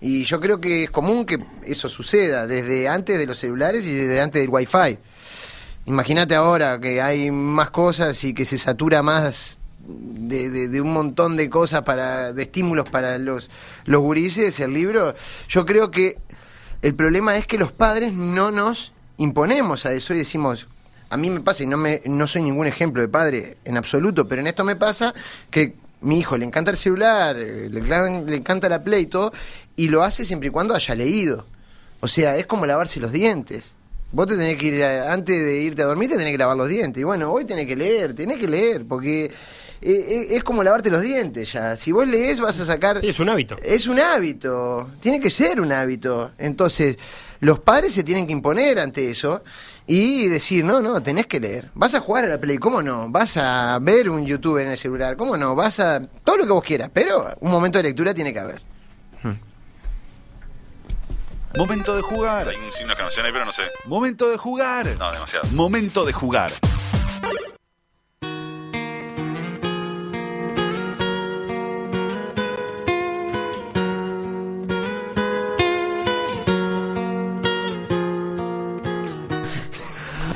Y 0.00 0.24
yo 0.24 0.40
creo 0.40 0.60
que 0.60 0.84
es 0.84 0.90
común 0.90 1.24
que 1.24 1.38
eso 1.64 1.88
suceda, 1.88 2.46
desde 2.46 2.88
antes 2.88 3.18
de 3.18 3.26
los 3.26 3.38
celulares 3.38 3.86
y 3.86 3.94
desde 3.94 4.20
antes 4.20 4.42
del 4.42 4.50
wifi. 4.50 4.98
Imagínate 5.86 6.34
ahora 6.34 6.78
que 6.80 7.00
hay 7.00 7.30
más 7.30 7.70
cosas 7.70 8.22
y 8.24 8.34
que 8.34 8.44
se 8.44 8.58
satura 8.58 9.02
más 9.02 9.58
de, 9.86 10.80
un 10.80 10.92
montón 10.92 11.36
de 11.36 11.48
cosas 11.48 11.82
para 11.82 12.32
de 12.32 12.42
estímulos 12.42 12.88
para 12.88 13.18
los 13.18 13.48
los 13.84 14.00
gurises 14.00 14.58
el 14.58 14.74
libro 14.74 15.14
yo 15.48 15.64
creo 15.64 15.92
que 15.92 16.18
el 16.82 16.94
problema 16.94 17.36
es 17.36 17.46
que 17.46 17.56
los 17.56 17.70
padres 17.70 18.12
no 18.12 18.50
nos 18.50 18.92
imponemos 19.18 19.86
a 19.86 19.92
eso 19.92 20.14
y 20.14 20.18
decimos 20.18 20.66
a 21.08 21.16
mí 21.16 21.30
me 21.30 21.40
pasa 21.40 21.62
y 21.62 21.66
no 21.66 21.76
me 21.76 22.02
no 22.06 22.26
soy 22.26 22.42
ningún 22.42 22.66
ejemplo 22.66 23.00
de 23.00 23.08
padre 23.08 23.56
en 23.64 23.76
absoluto 23.76 24.28
pero 24.28 24.40
en 24.40 24.46
esto 24.48 24.64
me 24.64 24.76
pasa 24.76 25.14
que 25.50 25.74
mi 26.00 26.18
hijo 26.18 26.36
le 26.36 26.44
encanta 26.44 26.70
el 26.70 26.76
celular 26.76 27.36
eh, 27.38 27.68
le, 27.70 27.80
le 27.80 28.36
encanta 28.36 28.68
la 28.68 28.82
play 28.82 29.02
y 29.04 29.06
todo 29.06 29.32
y 29.76 29.88
lo 29.88 30.02
hace 30.02 30.24
siempre 30.24 30.48
y 30.48 30.50
cuando 30.50 30.74
haya 30.74 30.94
leído 30.94 31.46
o 32.00 32.08
sea 32.08 32.36
es 32.36 32.46
como 32.46 32.66
lavarse 32.66 33.00
los 33.00 33.12
dientes 33.12 33.74
Vos 34.12 34.28
te 34.28 34.36
tenés 34.36 34.56
que 34.56 34.66
ir, 34.68 34.84
a- 34.84 35.12
antes 35.12 35.36
de 35.36 35.60
irte 35.62 35.82
a 35.82 35.86
dormir, 35.86 36.08
te 36.08 36.16
tenés 36.16 36.32
que 36.32 36.38
lavar 36.38 36.56
los 36.56 36.68
dientes. 36.68 37.00
Y 37.00 37.04
bueno, 37.04 37.30
hoy 37.32 37.44
tenés 37.44 37.66
que 37.66 37.74
leer, 37.74 38.14
tenés 38.14 38.38
que 38.38 38.46
leer, 38.46 38.84
porque 38.86 39.32
eh, 39.80 39.90
eh, 39.90 40.26
es 40.30 40.44
como 40.44 40.62
lavarte 40.62 40.90
los 40.90 41.02
dientes 41.02 41.52
ya. 41.52 41.76
Si 41.76 41.92
vos 41.92 42.06
lees, 42.06 42.40
vas 42.40 42.58
a 42.60 42.64
sacar. 42.64 43.00
Sí, 43.00 43.08
es 43.08 43.20
un 43.20 43.28
hábito. 43.28 43.56
Es 43.62 43.86
un 43.86 44.00
hábito, 44.00 44.90
tiene 45.00 45.20
que 45.20 45.30
ser 45.30 45.60
un 45.60 45.72
hábito. 45.72 46.32
Entonces, 46.38 46.98
los 47.40 47.60
padres 47.60 47.94
se 47.94 48.04
tienen 48.04 48.26
que 48.26 48.32
imponer 48.32 48.78
ante 48.78 49.10
eso 49.10 49.42
y 49.86 50.28
decir, 50.28 50.64
no, 50.64 50.80
no, 50.80 51.02
tenés 51.02 51.26
que 51.26 51.40
leer. 51.40 51.70
Vas 51.74 51.94
a 51.94 52.00
jugar 52.00 52.24
a 52.24 52.28
la 52.28 52.40
Play, 52.40 52.58
¿cómo 52.58 52.82
no? 52.82 53.08
Vas 53.08 53.36
a 53.36 53.78
ver 53.80 54.10
un 54.10 54.24
YouTube 54.26 54.58
en 54.58 54.68
el 54.68 54.76
celular, 54.76 55.16
¿cómo 55.16 55.36
no? 55.36 55.54
Vas 55.54 55.78
a... 55.80 56.00
Todo 56.24 56.38
lo 56.38 56.44
que 56.44 56.52
vos 56.52 56.64
quieras, 56.64 56.90
pero 56.92 57.28
un 57.40 57.50
momento 57.50 57.78
de 57.78 57.84
lectura 57.84 58.12
tiene 58.14 58.32
que 58.32 58.40
haber. 58.40 58.62
Momento 61.56 61.96
de 61.96 62.02
jugar. 62.02 62.48
Hay 62.48 62.56
un 62.56 62.70
signo 62.70 62.88
de 62.88 62.92
exclamación 62.92 63.24
ahí, 63.24 63.32
pero 63.32 63.46
no 63.46 63.52
sé. 63.52 63.62
Momento 63.86 64.30
de 64.30 64.36
jugar. 64.36 64.86
No, 64.98 65.10
demasiado. 65.10 65.48
Momento 65.52 66.04
de 66.04 66.12
jugar. 66.12 66.52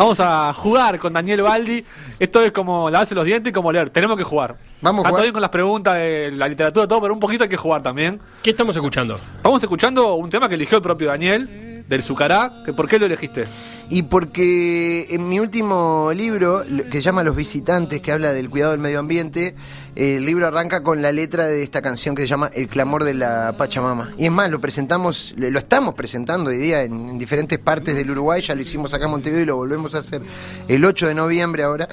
Vamos 0.01 0.19
a 0.19 0.55
jugar 0.55 0.99
con 0.99 1.13
Daniel 1.13 1.43
Baldi. 1.43 1.85
Esto 2.19 2.41
es 2.41 2.53
como 2.53 2.89
lavarse 2.89 3.15
los 3.15 3.23
dientes 3.23 3.51
y 3.51 3.53
como 3.53 3.71
leer. 3.71 3.91
Tenemos 3.91 4.17
que 4.17 4.25
jugar. 4.25 4.57
Vamos 4.81 5.05
a 5.05 5.09
jugar. 5.11 5.25
bien 5.25 5.33
con 5.35 5.43
las 5.43 5.51
preguntas 5.51 5.93
de 5.93 6.31
la 6.31 6.49
literatura, 6.49 6.89
todo, 6.89 7.03
pero 7.03 7.13
un 7.13 7.21
poquito 7.21 7.45
hay 7.45 7.51
que 7.51 7.59
jugar 7.59 7.83
también. 7.83 8.19
¿Qué 8.43 8.49
estamos 8.49 8.75
escuchando? 8.75 9.21
Vamos 9.43 9.63
escuchando 9.63 10.15
un 10.15 10.31
tema 10.31 10.49
que 10.49 10.55
eligió 10.55 10.79
el 10.79 10.83
propio 10.83 11.09
Daniel, 11.09 11.85
del 11.87 12.03
Zucará. 12.03 12.51
Que 12.65 12.73
¿Por 12.73 12.89
qué 12.89 12.99
lo 12.99 13.05
elegiste? 13.05 13.45
Y 13.91 14.05
porque 14.05 15.07
en 15.11 15.29
mi 15.29 15.39
último 15.39 16.13
libro, 16.15 16.63
que 16.65 16.93
se 16.93 17.03
llama 17.03 17.23
Los 17.23 17.37
Visitantes, 17.37 18.01
que 18.01 18.11
habla 18.11 18.33
del 18.33 18.49
cuidado 18.49 18.71
del 18.71 18.81
medio 18.81 19.01
ambiente, 19.01 19.55
el 19.97 20.25
libro 20.25 20.47
arranca 20.47 20.83
con 20.83 21.03
la 21.03 21.13
letra 21.13 21.47
de 21.47 21.63
esta 21.63 21.83
canción 21.83 22.15
que 22.15 22.23
se 22.23 22.29
llama 22.29 22.51
El 22.55 22.69
clamor 22.69 23.05
de 23.05 23.15
la 23.15 23.55
Pachamama. 23.57 24.13
Y 24.17 24.27
es 24.27 24.31
más, 24.31 24.51
lo 24.51 24.61
presentamos, 24.61 25.35
lo 25.37 25.59
estamos 25.59 25.95
presentando 25.95 26.51
hoy 26.51 26.59
día 26.59 26.83
en 26.83 27.19
diferentes 27.19 27.59
partes 27.59 27.97
del 27.97 28.11
Uruguay, 28.11 28.43
ya 28.43 28.55
lo 28.55 28.63
hicimos 28.63 28.95
acá 28.95 29.07
en 29.07 29.11
Montevideo 29.11 29.43
y 29.43 29.47
lo 29.47 29.57
volvemos 29.57 29.95
a 29.95 29.99
hacer 29.99 30.23
el 30.69 30.85
8 30.85 31.09
de 31.09 31.15
noviembre 31.15 31.63
ahora, 31.63 31.89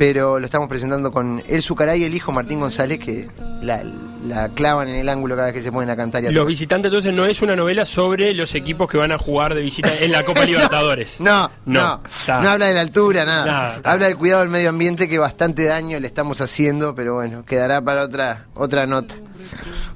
pero 0.00 0.38
lo 0.38 0.46
estamos 0.46 0.66
presentando 0.66 1.12
con 1.12 1.42
El 1.46 1.60
Zucará 1.62 1.94
y 1.94 2.04
el 2.04 2.14
hijo 2.14 2.32
Martín 2.32 2.58
González, 2.58 2.98
que 2.98 3.28
la, 3.60 3.82
la 4.26 4.48
clavan 4.48 4.88
en 4.88 4.94
el 4.96 5.06
ángulo 5.10 5.34
cada 5.36 5.48
vez 5.48 5.54
que 5.56 5.60
se 5.62 5.70
ponen 5.70 5.90
a 5.90 5.96
cantar. 5.96 6.24
Y 6.24 6.28
a 6.28 6.30
Los 6.30 6.46
visitantes 6.46 6.88
entonces 6.88 7.12
no 7.12 7.26
es 7.26 7.42
una 7.42 7.54
novela 7.54 7.84
sobre 7.84 8.32
los 8.32 8.54
equipos 8.54 8.88
que 8.90 8.96
van 8.96 9.12
a 9.12 9.18
jugar 9.18 9.54
de 9.54 9.60
visita 9.60 9.90
en 10.00 10.10
la 10.10 10.22
Copa 10.24 10.44
Libertadores. 10.46 11.20
No, 11.20 11.50
no, 11.66 11.80
No, 11.82 11.82
no. 11.98 12.02
está. 12.08 12.40
No 12.40 12.48
habla 12.48 12.68
de 12.68 12.72
la 12.76 12.80
altura, 12.80 13.26
nada. 13.26 13.78
Habla 13.84 14.06
del 14.06 14.16
cuidado 14.16 14.40
del 14.40 14.48
medio 14.48 14.70
ambiente 14.70 15.06
que 15.06 15.18
bastante 15.18 15.64
daño 15.66 16.00
le 16.00 16.06
estamos 16.06 16.40
haciendo, 16.40 16.94
pero 16.94 17.16
bueno, 17.16 17.44
quedará 17.44 17.82
para 17.82 18.04
otra 18.04 18.46
otra 18.54 18.86
nota. 18.86 19.14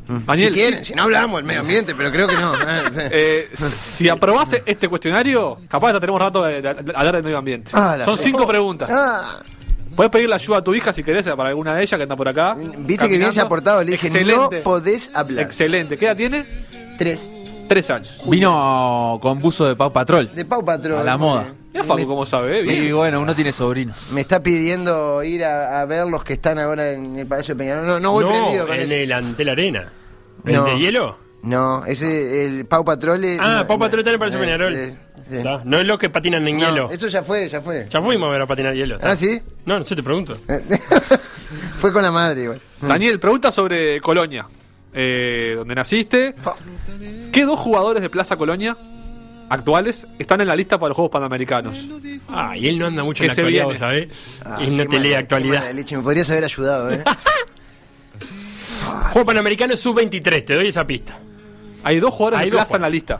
Mm. 0.06 0.26
Daniel, 0.26 0.48
si 0.52 0.60
quieren, 0.60 0.84
si 0.84 0.94
no 0.94 1.04
hablamos 1.04 1.36
del 1.38 1.44
medio 1.46 1.60
ambiente, 1.60 1.94
pero 1.94 2.10
creo 2.12 2.26
que 2.28 2.36
no. 2.36 2.52
eh. 2.68 2.90
Eh, 3.10 3.48
si 3.56 4.06
aprobase 4.10 4.62
este 4.66 4.86
cuestionario, 4.86 5.56
capaz 5.66 5.86
hasta 5.88 6.00
tenemos 6.00 6.20
rato 6.20 6.42
de, 6.44 6.60
de- 6.60 6.74
de 6.74 6.92
hablar 6.94 7.14
del 7.14 7.24
medio 7.24 7.38
ambiente. 7.38 7.70
Ah, 7.72 7.96
Son 8.04 8.18
cinco 8.18 8.46
preguntas. 8.46 8.86
Ah, 8.92 9.38
Puedes 9.96 10.10
pedirle 10.10 10.34
ayuda 10.34 10.58
a 10.58 10.62
tu 10.64 10.74
hija 10.74 10.92
si 10.92 11.02
querés 11.04 11.24
para 11.26 11.48
alguna 11.50 11.74
de 11.74 11.82
ellas 11.82 11.96
que 11.96 12.02
anda 12.02 12.16
por 12.16 12.28
acá. 12.28 12.54
Viste 12.78 13.08
que 13.08 13.18
bien 13.18 13.32
se 13.32 13.40
ha 13.40 13.48
portado, 13.48 13.82
le 13.84 13.92
dije, 13.92 14.06
Excelente. 14.08 14.56
no 14.58 14.62
podés 14.62 15.10
hablar. 15.14 15.44
Excelente. 15.44 15.96
¿Qué 15.96 16.06
edad 16.06 16.16
tiene? 16.16 16.44
Tres. 16.98 17.30
Tres 17.68 17.88
años. 17.90 18.20
Vino 18.26 19.18
con 19.22 19.38
buzo 19.38 19.66
de 19.66 19.74
Pau 19.74 19.90
Patrol. 19.92 20.30
De 20.34 20.44
Pau 20.44 20.64
Patrón. 20.64 21.00
A 21.00 21.04
la 21.04 21.16
moda. 21.16 21.46
Mira 21.72 21.84
Facu 21.84 22.06
cómo 22.06 22.26
sabe, 22.26 22.58
¿eh? 22.58 22.62
Bien. 22.62 22.84
Y 22.84 22.92
bueno, 22.92 23.20
uno 23.20 23.34
tiene 23.34 23.52
sobrinos. 23.52 24.10
Me 24.12 24.20
está 24.20 24.40
pidiendo 24.40 25.22
ir 25.24 25.44
a, 25.44 25.80
a 25.80 25.84
ver 25.86 26.06
los 26.06 26.22
que 26.24 26.34
están 26.34 26.58
ahora 26.58 26.92
en 26.92 27.18
el 27.18 27.26
Palacio 27.26 27.54
de 27.54 27.58
Peñarol. 27.60 27.86
No, 27.86 27.98
no 28.00 28.12
voy 28.12 28.24
no, 28.24 28.30
prendido 28.30 28.66
con 28.66 28.76
en 28.76 28.82
eso. 28.82 28.94
el 28.94 29.12
ante 29.12 29.44
la 29.44 29.52
arena. 29.52 29.92
¿El 30.44 30.52
No. 30.54 30.64
de 30.66 30.78
hielo? 30.78 31.18
No, 31.42 31.84
ese, 31.86 32.44
el 32.46 32.66
Pau 32.66 32.84
Patrol. 32.84 33.24
es- 33.24 33.40
Ah, 33.40 33.58
no, 33.62 33.66
Pau 33.66 33.76
no, 33.78 33.84
Patrol 33.84 34.00
está 34.00 34.10
en 34.10 34.14
el 34.14 34.18
Palacio 34.18 34.38
eh, 34.40 34.42
Peñarol. 34.44 34.74
eh, 34.74 34.88
eh. 34.88 34.96
No 35.64 35.78
es 35.78 35.86
los 35.86 35.98
que 35.98 36.10
patinan 36.10 36.46
en 36.46 36.56
No, 36.56 36.68
hielo. 36.68 36.90
Eso 36.90 37.08
ya 37.08 37.22
fue, 37.22 37.48
ya 37.48 37.60
fue. 37.60 37.86
Ya 37.88 38.00
fuimos 38.00 38.28
a 38.28 38.32
ver 38.32 38.42
a 38.42 38.46
patinar 38.46 38.74
hielo. 38.74 38.98
Ah, 39.02 39.16
¿sí? 39.16 39.40
No, 39.64 39.78
no 39.78 39.84
sé, 39.84 39.96
te 39.96 40.02
pregunto. 40.02 40.36
fue 41.78 41.92
con 41.92 42.02
la 42.02 42.10
madre 42.10 42.42
igual. 42.42 42.60
Daniel, 42.80 43.18
pregunta 43.18 43.50
sobre 43.52 44.00
Colonia. 44.00 44.46
Eh, 44.92 45.54
donde 45.56 45.74
naciste. 45.74 46.34
¿Qué 47.32 47.44
dos 47.44 47.58
jugadores 47.58 48.02
de 48.02 48.10
Plaza 48.10 48.36
Colonia 48.36 48.76
actuales 49.48 50.06
están 50.18 50.40
en 50.40 50.48
la 50.48 50.54
lista 50.54 50.78
para 50.78 50.88
los 50.90 50.96
Juegos 50.96 51.12
Panamericanos? 51.12 51.88
Ah, 52.28 52.56
y 52.56 52.68
él 52.68 52.78
no 52.78 52.86
anda 52.86 53.02
mucho 53.02 53.20
Que 53.22 53.26
en 53.26 53.28
la 53.28 53.32
actualidad, 53.34 53.64
viene. 53.64 53.78
sabés. 53.78 54.08
Ah, 54.44 54.58
él 54.60 54.76
no 54.76 54.86
te 54.86 55.00
lee 55.00 55.14
actualidad. 55.14 55.72
leche, 55.72 55.96
me 55.96 56.02
podrías 56.02 56.30
haber 56.30 56.44
ayudado, 56.44 56.92
¿eh? 56.92 57.02
Juego 59.12 59.26
Panamericano 59.26 59.76
sub-23, 59.76 60.44
te 60.44 60.54
doy 60.54 60.68
esa 60.68 60.86
pista. 60.86 61.18
Hay 61.82 61.98
dos 62.00 62.12
jugadores 62.14 62.40
Hay 62.40 62.46
de 62.46 62.50
dos 62.52 62.58
Plaza 62.60 62.76
en 62.76 62.82
la 62.82 62.88
lista. 62.90 63.18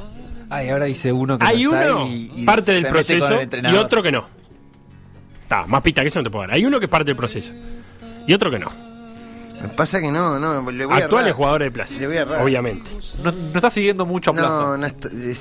Ay, 0.51 0.69
ahora 0.71 0.85
dice 0.87 1.13
uno 1.13 1.39
que 1.39 1.45
Hay 1.47 1.65
no 1.65 1.75
está 1.75 1.97
uno, 1.97 2.07
y- 2.09 2.31
y 2.37 2.45
parte 2.45 2.63
se 2.63 2.73
del 2.73 2.87
proceso, 2.89 3.29
y 3.73 3.77
otro 3.77 4.03
que 4.03 4.13
no. 4.13 4.27
Está, 5.43 5.67
más 5.67 5.83
pista 5.83 6.03
que 6.03 6.09
eso 6.09 6.19
no 6.21 6.25
te 6.25 6.31
puedo 6.31 6.47
dar. 6.47 6.55
Hay 6.55 6.65
uno 6.65 6.79
que 6.79 6.87
es 6.87 6.91
parte 6.91 7.07
del 7.07 7.17
proceso. 7.17 7.53
Y 8.27 8.33
otro 8.33 8.51
que 8.51 8.59
no. 8.59 8.71
Me 9.63 9.69
pasa 9.71 10.01
que 10.01 10.11
no, 10.11 10.39
no, 10.39 10.71
le 10.71 10.85
voy 10.85 10.95
a 10.95 10.99
Actuales 11.05 11.29
errar. 11.29 11.37
jugadores 11.37 11.67
de 11.67 11.71
plaza. 11.73 11.99
Le 12.01 12.07
voy 12.07 12.17
a 12.17 12.21
errar. 12.23 12.43
Obviamente. 12.43 12.91
No, 13.23 13.31
no 13.33 13.55
está 13.55 13.71
siguiendo 13.71 14.05
mucho 14.05 14.31
a 14.31 14.35
Plaza. 14.35 14.59
No, 14.61 14.77
no, 14.77 14.89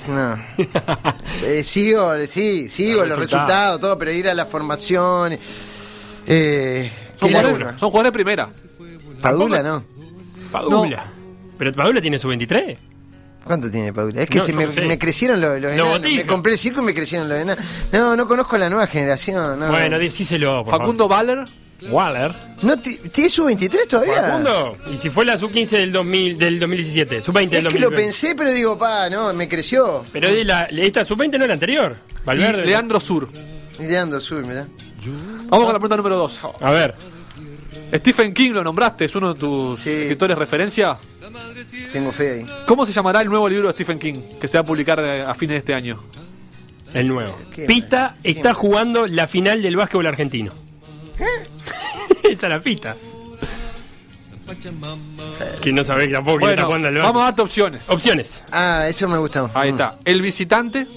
no. 0.07 0.39
Eh, 1.45 1.63
sigo, 1.63 2.13
sí, 2.27 2.69
sigo 2.69 3.01
Los 3.01 3.09
los 3.09 3.17
resultados. 3.19 3.47
resultados, 3.47 3.81
todo, 3.81 3.97
pero 3.97 4.11
ir 4.11 4.29
a 4.29 4.33
la 4.33 4.45
formación. 4.45 5.37
Eh, 6.25 6.91
son, 7.19 7.29
jugadores, 7.29 7.57
son 7.79 7.89
jugadores 7.89 8.07
de 8.07 8.11
primera. 8.13 8.49
Padula, 9.21 9.63
¿no? 9.63 9.83
Padula. 10.51 11.03
Pero 11.57 11.73
Padula 11.73 11.99
tiene 12.01 12.17
sub-23. 12.19 12.77
¿Cuánto 13.43 13.69
tiene 13.69 13.91
Paula? 13.91 14.21
Es 14.21 14.27
que 14.29 14.38
No, 14.38 14.43
se 14.45 14.53
me, 14.53 14.65
me 14.67 14.97
crecieron 14.97 15.41
los, 15.41 15.60
los 15.60 15.73
enanos. 15.73 15.99
Me 16.01 16.25
compré 16.25 16.53
el 16.53 16.58
circo 16.58 16.82
y 16.82 16.84
me 16.86 16.93
crecieron 16.93 17.27
los 17.27 17.38
enanos. 17.38 17.63
No, 17.91 18.15
no 18.15 18.27
conozco 18.27 18.58
la 18.58 18.69
nueva 18.69 18.88
generación. 18.88 19.60
No. 19.60 19.69
Bueno, 19.69 19.99
decíselo, 19.99 20.63
por 20.63 20.79
Facundo 20.79 21.10
favor. 21.10 21.45
Waller. 21.89 22.32
¿No 22.62 22.77
ti- 22.77 22.97
¿Tiene 23.12 23.29
su 23.29 23.43
23 23.43 23.88
todavía? 23.89 24.13
Facundo. 24.23 24.77
Y 24.93 24.97
si 24.97 25.10
fue 25.10 25.25
la 25.25 25.38
sub-15 25.38 25.69
del, 25.71 25.91
2000, 25.91 26.38
del 26.38 26.60
2017. 26.60 27.21
Sub-20 27.21 27.49
del 27.49 27.67
Es 27.67 27.73
que 27.73 27.79
lo 27.79 27.88
2020. 27.89 27.95
pensé, 27.97 28.36
pero 28.36 28.51
digo, 28.51 28.77
pa, 28.77 29.10
no, 29.10 29.34
me 29.34 29.49
creció. 29.49 30.06
Pero 30.13 30.29
de 30.34 30.45
la, 30.45 30.63
esta 30.63 31.03
sub-20 31.03 31.38
no 31.38 31.43
es 31.43 31.47
la 31.49 31.53
anterior. 31.56 31.95
Valverde. 32.23 32.65
Leandro 32.65 33.01
Sur. 33.01 33.27
Mirando, 33.79 34.21
sur, 34.21 34.45
mirá. 34.45 34.65
Vamos 35.49 35.65
con 35.65 35.73
la 35.73 35.79
pregunta 35.79 35.97
número 35.97 36.15
dos. 36.15 36.39
A 36.62 36.71
ver. 36.71 36.95
Stephen 37.95 38.34
King 38.34 38.51
lo 38.51 38.63
nombraste, 38.63 39.06
es 39.06 39.15
uno 39.15 39.34
de 39.34 39.39
tus 39.39 39.79
Sí. 39.79 39.89
escritores 39.91 40.38
referencia. 40.38 40.97
Tengo 41.91 42.12
fe 42.12 42.32
ahí. 42.32 42.45
¿Cómo 42.65 42.86
se 42.86 42.91
llamará 42.91 43.21
el 43.21 43.29
nuevo 43.29 43.47
libro 43.47 43.67
de 43.67 43.73
Stephen 43.73 43.99
King 43.99 44.15
que 44.41 44.47
se 44.47 44.58
va 44.58 44.62
a 44.62 44.65
publicar 44.65 44.99
eh, 45.03 45.21
a 45.21 45.34
fines 45.36 45.53
de 45.56 45.58
este 45.60 45.73
año? 45.73 46.01
El 46.93 47.08
nuevo. 47.08 47.38
Pita 47.67 48.15
está 48.23 48.53
jugando 48.53 49.06
la 49.08 49.27
final 49.27 49.62
del 49.62 49.75
básquetbol 49.75 50.08
argentino. 50.08 50.51
Esa 52.23 52.47
es 52.47 52.49
la 52.51 52.60
pita. 52.60 52.95
Que 55.62 55.71
no 55.71 55.84
sabe 55.84 56.08
tampoco 56.08 56.38
quién 56.39 56.49
está 56.51 56.65
Bueno, 56.65 56.67
jugando 56.67 56.88
al 56.89 56.95
vamos 57.06 57.21
a 57.21 57.25
darte 57.25 57.41
opciones. 57.41 57.89
Opciones. 57.89 58.43
Ah, 58.51 58.86
eso 58.88 59.08
me 59.08 59.17
gustó. 59.17 59.49
Ahí 59.53 59.71
Mm. 59.71 59.75
está. 59.75 59.95
El 60.06 60.21
visitante. 60.21 60.88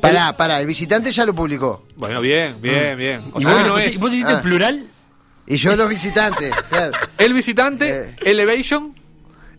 Pará, 0.00 0.36
pará, 0.36 0.60
el 0.60 0.66
visitante 0.66 1.10
ya 1.10 1.24
lo 1.24 1.34
publicó. 1.34 1.86
Bueno, 1.96 2.20
bien, 2.20 2.56
bien, 2.60 2.96
bien. 2.96 3.22
O 3.32 3.40
¿Y 3.40 3.44
sea, 3.44 3.52
vos, 3.54 3.66
no 3.66 3.72
vos- 3.72 3.82
es. 3.82 3.98
vos 3.98 4.12
hiciste 4.12 4.32
Ah. 4.32 4.36
el 4.36 4.42
plural? 4.42 4.86
Y 5.48 5.56
yo 5.56 5.74
los 5.76 5.88
visitantes, 5.88 6.54
claro. 6.68 6.92
El 7.16 7.32
visitante, 7.32 7.90
Eh. 8.02 8.16
Elevation, 8.22 8.94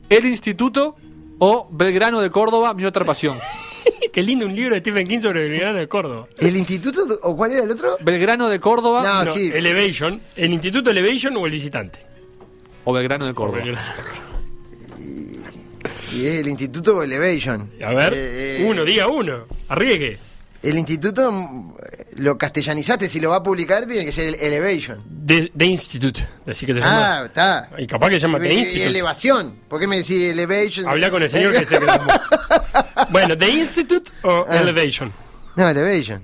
El 0.09 0.25
Instituto 0.27 0.95
o 1.39 1.67
Belgrano 1.71 2.21
de 2.21 2.29
Córdoba, 2.29 2.73
mi 2.73 2.85
otra 2.85 3.03
pasión. 3.05 3.37
Qué 4.13 4.21
lindo 4.23 4.45
un 4.45 4.55
libro 4.55 4.75
de 4.75 4.81
Stephen 4.81 5.07
King 5.07 5.19
sobre 5.21 5.45
el 5.45 5.51
Belgrano 5.51 5.77
de 5.79 5.87
Córdoba. 5.87 6.27
¿El 6.37 6.57
instituto 6.57 7.01
o 7.23 7.35
cuál 7.35 7.51
era 7.53 7.63
el 7.63 7.71
otro? 7.71 7.97
Belgrano 8.01 8.49
de 8.49 8.59
Córdoba 8.59 9.01
No, 9.03 9.25
No, 9.25 9.31
sí. 9.31 9.51
Elevation. 9.53 10.21
¿El 10.35 10.51
Instituto 10.53 10.89
Elevation 10.91 11.35
o 11.37 11.45
el 11.45 11.51
visitante? 11.51 11.99
o 12.85 12.93
Belgrano 12.93 13.25
de 13.27 13.33
Córdoba. 13.33 13.61
Y 16.11 16.25
es 16.25 16.39
el 16.39 16.47
instituto 16.47 17.01
Elevation. 17.03 17.69
A 17.85 17.93
ver, 17.93 18.13
Eh, 18.13 18.61
eh, 18.61 18.65
uno, 18.67 18.83
diga 18.83 19.07
uno. 19.07 19.45
Arriesgue. 19.67 20.17
El 20.63 20.77
instituto 20.77 21.75
lo 22.19 22.37
castellanizaste, 22.37 23.07
si 23.09 23.19
lo 23.19 23.29
va 23.31 23.37
a 23.37 23.43
publicar 23.43 23.85
tiene 23.85 24.05
que 24.05 24.11
ser 24.11 24.27
el 24.27 24.35
Elevation. 24.35 25.03
The, 25.25 25.51
The 25.55 25.65
Institute. 25.65 26.27
Así 26.47 26.65
que 26.65 26.73
se 26.73 26.79
llama. 26.81 27.19
Ah, 27.21 27.25
está. 27.25 27.69
Y 27.77 27.87
capaz 27.87 28.09
que 28.09 28.15
se 28.15 28.21
llama 28.21 28.39
The 28.39 28.53
y 28.53 28.57
Institute. 28.59 28.85
elevación. 28.85 29.55
¿Por 29.67 29.79
qué 29.79 29.87
me 29.87 29.97
decís 29.97 30.23
Elevation? 30.31 30.87
Habla 30.87 31.09
con 31.09 31.23
el 31.23 31.29
señor 31.29 31.53
que 31.53 31.65
se 31.65 31.79
quedó. 31.79 31.87
Bueno, 33.09 33.37
The 33.37 33.49
Institute 33.49 34.11
o 34.23 34.45
Ah. 34.47 34.57
Elevation. 34.57 35.11
No, 35.55 35.67
Elevation. 35.69 36.23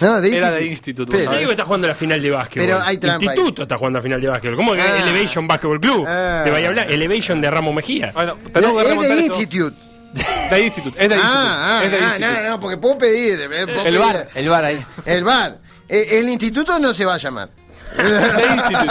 No, 0.00 0.18
de 0.20 0.28
Era 0.34 0.46
instituto. 0.46 0.54
de 0.60 0.66
Instituto, 0.66 1.12
Pero- 1.12 1.30
digo 1.32 1.48
que 1.48 1.52
está 1.52 1.64
jugando 1.64 1.86
la 1.86 1.94
final 1.94 2.22
de 2.22 2.30
básquetbol. 2.30 2.66
Pero 2.66 2.80
hay 2.82 2.96
trampa 2.96 3.22
Instituto 3.24 3.62
está 3.62 3.76
jugando 3.76 3.98
la 3.98 4.02
final 4.02 4.20
de 4.20 4.28
básquetbol. 4.28 4.56
¿Cómo 4.56 4.72
que 4.72 4.80
Ah. 4.80 5.02
Elevation 5.02 5.46
Basketball 5.46 5.78
Club? 5.80 6.04
Ah. 6.08 6.40
Te 6.42 6.50
vaya 6.50 6.66
a 6.66 6.68
hablar. 6.70 6.90
Elevation 6.90 7.38
de 7.40 7.50
Ramos 7.50 7.74
Mejía. 7.74 8.10
Bueno, 8.14 8.36
No, 8.62 8.80
es 8.80 8.98
de 9.00 9.20
esto. 9.20 9.34
Institute. 9.42 9.76
De 10.12 10.60
Institute, 10.64 10.96
es 11.02 11.08
de 11.08 11.14
Institute. 11.14 11.20
Ah, 11.22 11.78
ah, 11.80 11.84
es 11.84 11.90
de 11.92 11.96
ah, 11.98 12.00
Institute. 12.10 12.42
no, 12.42 12.48
no, 12.50 12.60
porque 12.60 12.76
puedo 12.76 12.98
pedir. 12.98 13.40
eh, 13.40 13.48
puedo 13.48 13.78
El 13.78 13.84
pedir. 13.84 13.98
bar. 14.00 14.28
El 14.34 14.48
bar 14.48 14.64
ahí. 14.64 14.84
El 15.04 15.24
bar. 15.24 15.58
Eh, 15.88 16.18
el 16.18 16.28
instituto 16.28 16.78
no 16.78 16.92
se 16.94 17.04
va 17.04 17.14
a 17.14 17.18
llamar. 17.18 17.50
De 17.96 18.46
Institute. 18.54 18.86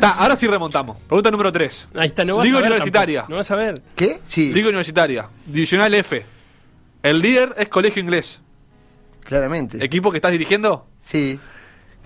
Ta, 0.00 0.10
ahora 0.18 0.36
sí 0.36 0.46
remontamos. 0.46 0.96
Pregunta 1.06 1.30
número 1.30 1.52
3. 1.52 1.88
Ahí 1.96 2.06
está, 2.06 2.24
no 2.24 2.36
vas 2.36 2.44
Liga 2.46 2.58
a 2.58 2.62
ver. 2.62 2.70
Universitaria. 2.70 3.20
tampoco. 3.20 3.30
No 3.32 3.36
vas 3.36 3.50
a 3.50 3.56
ver. 3.56 3.82
¿Qué? 3.94 4.20
Sí, 4.24 4.52
Liga 4.52 4.68
Universitaria. 4.68 5.28
Divisional 5.46 5.92
F. 5.94 6.24
El 7.02 7.18
líder 7.20 7.54
es 7.58 7.68
Colegio 7.68 8.00
Inglés. 8.00 8.40
claramente. 9.24 9.84
¿Equipo 9.84 10.10
que 10.10 10.18
estás 10.18 10.32
dirigiendo? 10.32 10.86
Sí. 10.98 11.38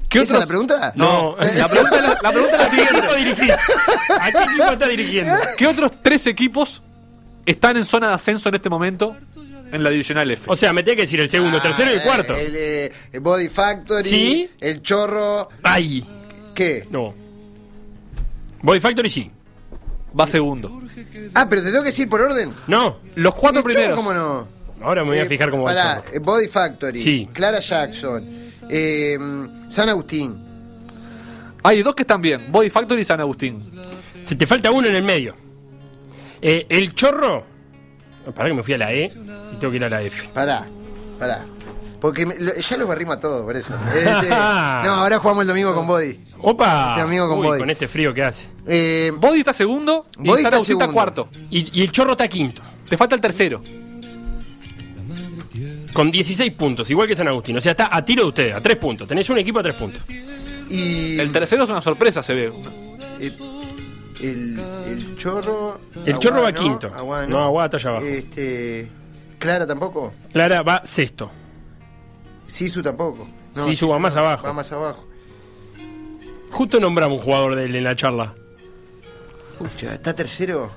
¿Qué 0.08 0.20
¿Esa 0.20 0.34
es 0.34 0.40
la 0.40 0.46
pregunta? 0.46 0.92
No. 0.96 1.36
La 1.38 1.68
pregunta, 1.68 1.96
es 1.96 2.02
la, 2.02 2.18
la 2.22 2.32
pregunta 2.32 2.56
es 2.56 2.58
la 2.58 2.66
¿A 2.66 2.70
qué 2.70 2.82
equipo 2.82 3.14
siguiente. 3.14 3.52
¿A 4.20 4.32
qué 4.32 4.42
equipo 4.44 4.64
estás 4.72 4.88
dirigiendo? 4.88 5.34
¿Qué 5.58 5.66
otros 5.66 5.92
tres 6.02 6.26
equipos 6.28 6.82
están 7.46 7.76
en 7.76 7.84
zona 7.84 8.08
de 8.08 8.14
ascenso 8.14 8.48
en 8.50 8.56
este 8.56 8.68
momento 8.68 9.16
en 9.72 9.82
la 9.82 9.90
Divisional 9.90 10.30
F? 10.30 10.44
O 10.50 10.56
sea, 10.56 10.72
me 10.72 10.82
tenés 10.82 10.96
que 10.96 11.02
decir 11.02 11.20
el 11.20 11.30
segundo, 11.30 11.58
Ah, 11.58 11.62
tercero 11.62 11.90
y 11.90 11.94
el 11.94 12.02
cuarto. 12.02 12.34
El, 12.34 12.52
eh, 12.54 12.92
el 13.12 13.20
Body 13.20 13.48
Factory. 13.48 14.08
Sí. 14.08 14.50
El 14.60 14.82
Chorro. 14.82 15.48
Ay, 15.62 16.04
¿Qué? 16.54 16.86
no. 16.90 17.14
Body 18.62 18.80
Factory 18.80 19.08
sí. 19.10 19.30
Va 20.18 20.26
segundo. 20.26 20.80
Ah, 21.34 21.46
pero 21.48 21.62
te 21.62 21.68
tengo 21.70 21.82
que 21.82 21.88
decir 21.90 22.08
por 22.08 22.20
orden. 22.22 22.52
No. 22.66 22.98
Los 23.16 23.34
cuatro 23.34 23.60
¿El 23.60 23.64
Chorro 23.64 23.74
primeros. 23.74 23.96
¿Cómo 23.96 24.12
no? 24.14 24.48
Ahora 24.82 25.02
me 25.04 25.10
voy 25.10 25.18
a 25.18 25.22
Eh, 25.22 25.26
fijar 25.28 25.50
cómo 25.50 25.62
va 25.64 25.70
el 25.72 25.76
pará, 25.76 26.02
chorro. 26.02 26.14
eh, 26.16 26.18
Body 26.20 26.48
Factory. 26.48 27.02
Sí. 27.02 27.28
Clara 27.32 27.60
Jackson. 27.60 28.24
eh, 28.68 29.16
San 29.68 29.88
Agustín. 29.88 30.44
Hay 31.62 31.82
dos 31.82 31.94
que 31.94 32.02
están 32.02 32.20
bien. 32.20 32.40
Body 32.48 32.70
Factory 32.70 33.02
y 33.02 33.04
San 33.04 33.20
Agustín. 33.20 33.60
Se 34.24 34.34
te 34.36 34.46
falta 34.46 34.70
uno 34.70 34.88
en 34.88 34.94
el 34.96 35.02
medio. 35.02 35.34
Eh, 36.42 36.66
el 36.68 36.94
chorro. 36.94 37.44
Para 38.34 38.48
que 38.48 38.54
me 38.54 38.62
fui 38.62 38.74
a 38.74 38.78
la 38.78 38.92
E 38.92 39.04
y 39.06 39.56
tengo 39.60 39.70
que 39.70 39.76
ir 39.76 39.84
a 39.84 39.88
la 39.88 40.02
F. 40.02 40.28
Pará, 40.34 40.66
pará. 41.18 41.44
Porque 42.00 42.26
me- 42.26 42.38
lo- 42.38 42.54
ya 42.54 42.76
los 42.76 42.90
a 42.90 43.20
todos, 43.20 43.44
por 43.44 43.56
eso. 43.56 43.72
Este, 43.94 44.28
no, 44.28 44.34
ahora 44.36 45.18
jugamos 45.18 45.42
el 45.42 45.48
domingo 45.48 45.74
con 45.74 45.86
Body. 45.86 46.20
¡Opa! 46.38 46.90
Este 46.90 47.02
amigo 47.02 47.28
con 47.28 47.38
Uy, 47.38 47.46
body. 47.46 47.58
con 47.60 47.70
este 47.70 47.88
frío 47.88 48.12
que 48.12 48.22
hace. 48.22 48.46
Eh, 48.66 49.12
Body 49.16 49.38
está 49.38 49.52
segundo 49.52 50.06
y 50.18 50.28
Body 50.28 50.42
está 50.44 50.60
segundo. 50.60 50.92
cuarto. 50.92 51.28
Y, 51.50 51.78
y 51.80 51.82
el 51.84 51.92
chorro 51.92 52.12
está 52.12 52.28
quinto. 52.28 52.62
Te 52.88 52.96
falta 52.96 53.14
el 53.14 53.20
tercero. 53.20 53.62
Con 55.92 56.10
16 56.10 56.52
puntos, 56.52 56.90
igual 56.90 57.08
que 57.08 57.16
San 57.16 57.26
Agustín. 57.28 57.56
O 57.56 57.60
sea, 57.60 57.72
está 57.72 57.88
a 57.94 58.04
tiro 58.04 58.24
de 58.24 58.28
ustedes, 58.28 58.54
a 58.54 58.60
3 58.60 58.76
puntos. 58.76 59.08
Tenés 59.08 59.30
un 59.30 59.38
equipo 59.38 59.60
a 59.60 59.62
3 59.62 59.74
puntos. 59.76 60.02
y 60.68 61.18
El 61.18 61.32
tercero 61.32 61.64
es 61.64 61.70
una 61.70 61.80
sorpresa, 61.80 62.22
se 62.22 62.34
ve. 62.34 62.52
eh, 63.20 63.32
el, 64.22 64.58
el 64.86 65.16
chorro. 65.16 65.80
El 66.04 66.18
chorro 66.18 66.42
va 66.42 66.52
¿no? 66.52 66.58
quinto. 66.60 66.92
Aguá, 66.96 67.26
No, 67.26 67.44
Aguá 67.44 67.64
está 67.66 67.76
allá 67.76 67.90
abajo. 67.90 68.06
Este, 68.06 68.88
Clara 69.38 69.66
tampoco. 69.66 70.12
Clara 70.32 70.62
va 70.62 70.82
sexto. 70.84 71.30
Sisu 72.46 72.82
tampoco. 72.82 73.26
Sisu 73.52 73.88
va 73.88 73.94
no, 73.94 74.00
más 74.00 74.16
abajo. 74.16 74.46
Va 74.46 74.52
más 74.52 74.70
abajo. 74.72 75.04
Justo 76.50 76.78
nombramos 76.80 77.18
un 77.18 77.24
jugador 77.24 77.54
de 77.56 77.64
él 77.64 77.76
en 77.76 77.84
la 77.84 77.96
charla. 77.96 78.32
Pucha, 79.58 79.94
está 79.94 80.14
tercero. 80.14 80.70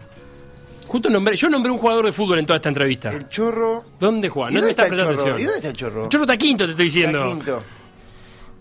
Justo 0.87 1.09
nombré, 1.09 1.35
yo 1.35 1.49
nombré 1.49 1.71
un 1.71 1.77
jugador 1.77 2.05
de 2.05 2.11
fútbol 2.11 2.39
en 2.39 2.45
toda 2.45 2.57
esta 2.57 2.69
entrevista. 2.69 3.09
El 3.09 3.29
chorro. 3.29 3.85
¿Dónde 3.99 4.27
juega? 4.27 4.49
¿Y 4.51 4.55
No 4.55 4.59
dónde 4.61 4.71
está 4.71 4.83
estás 4.87 4.99
el 5.09 5.15
chorro? 5.15 5.15
¿Y 5.15 5.21
atención. 5.21 5.35
dónde 5.45 5.55
está 5.57 5.67
el 5.69 5.75
chorro? 5.75 6.03
El 6.03 6.09
chorro 6.09 6.23
está 6.23 6.37
quinto, 6.37 6.65
te 6.65 6.71
estoy 6.71 6.85
diciendo. 6.85 7.17
Está 7.19 7.29
quinto. 7.29 7.63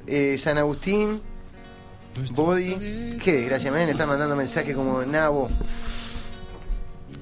Eh, 0.06 0.36
San 0.38 0.58
Agustín. 0.58 1.22
Body. 2.32 3.18
Qué 3.22 3.32
desgracia, 3.32 3.70
me 3.70 3.88
están 3.90 4.08
mandando 4.08 4.34
mensajes 4.36 4.74
como 4.74 5.02
Nabo. 5.02 5.48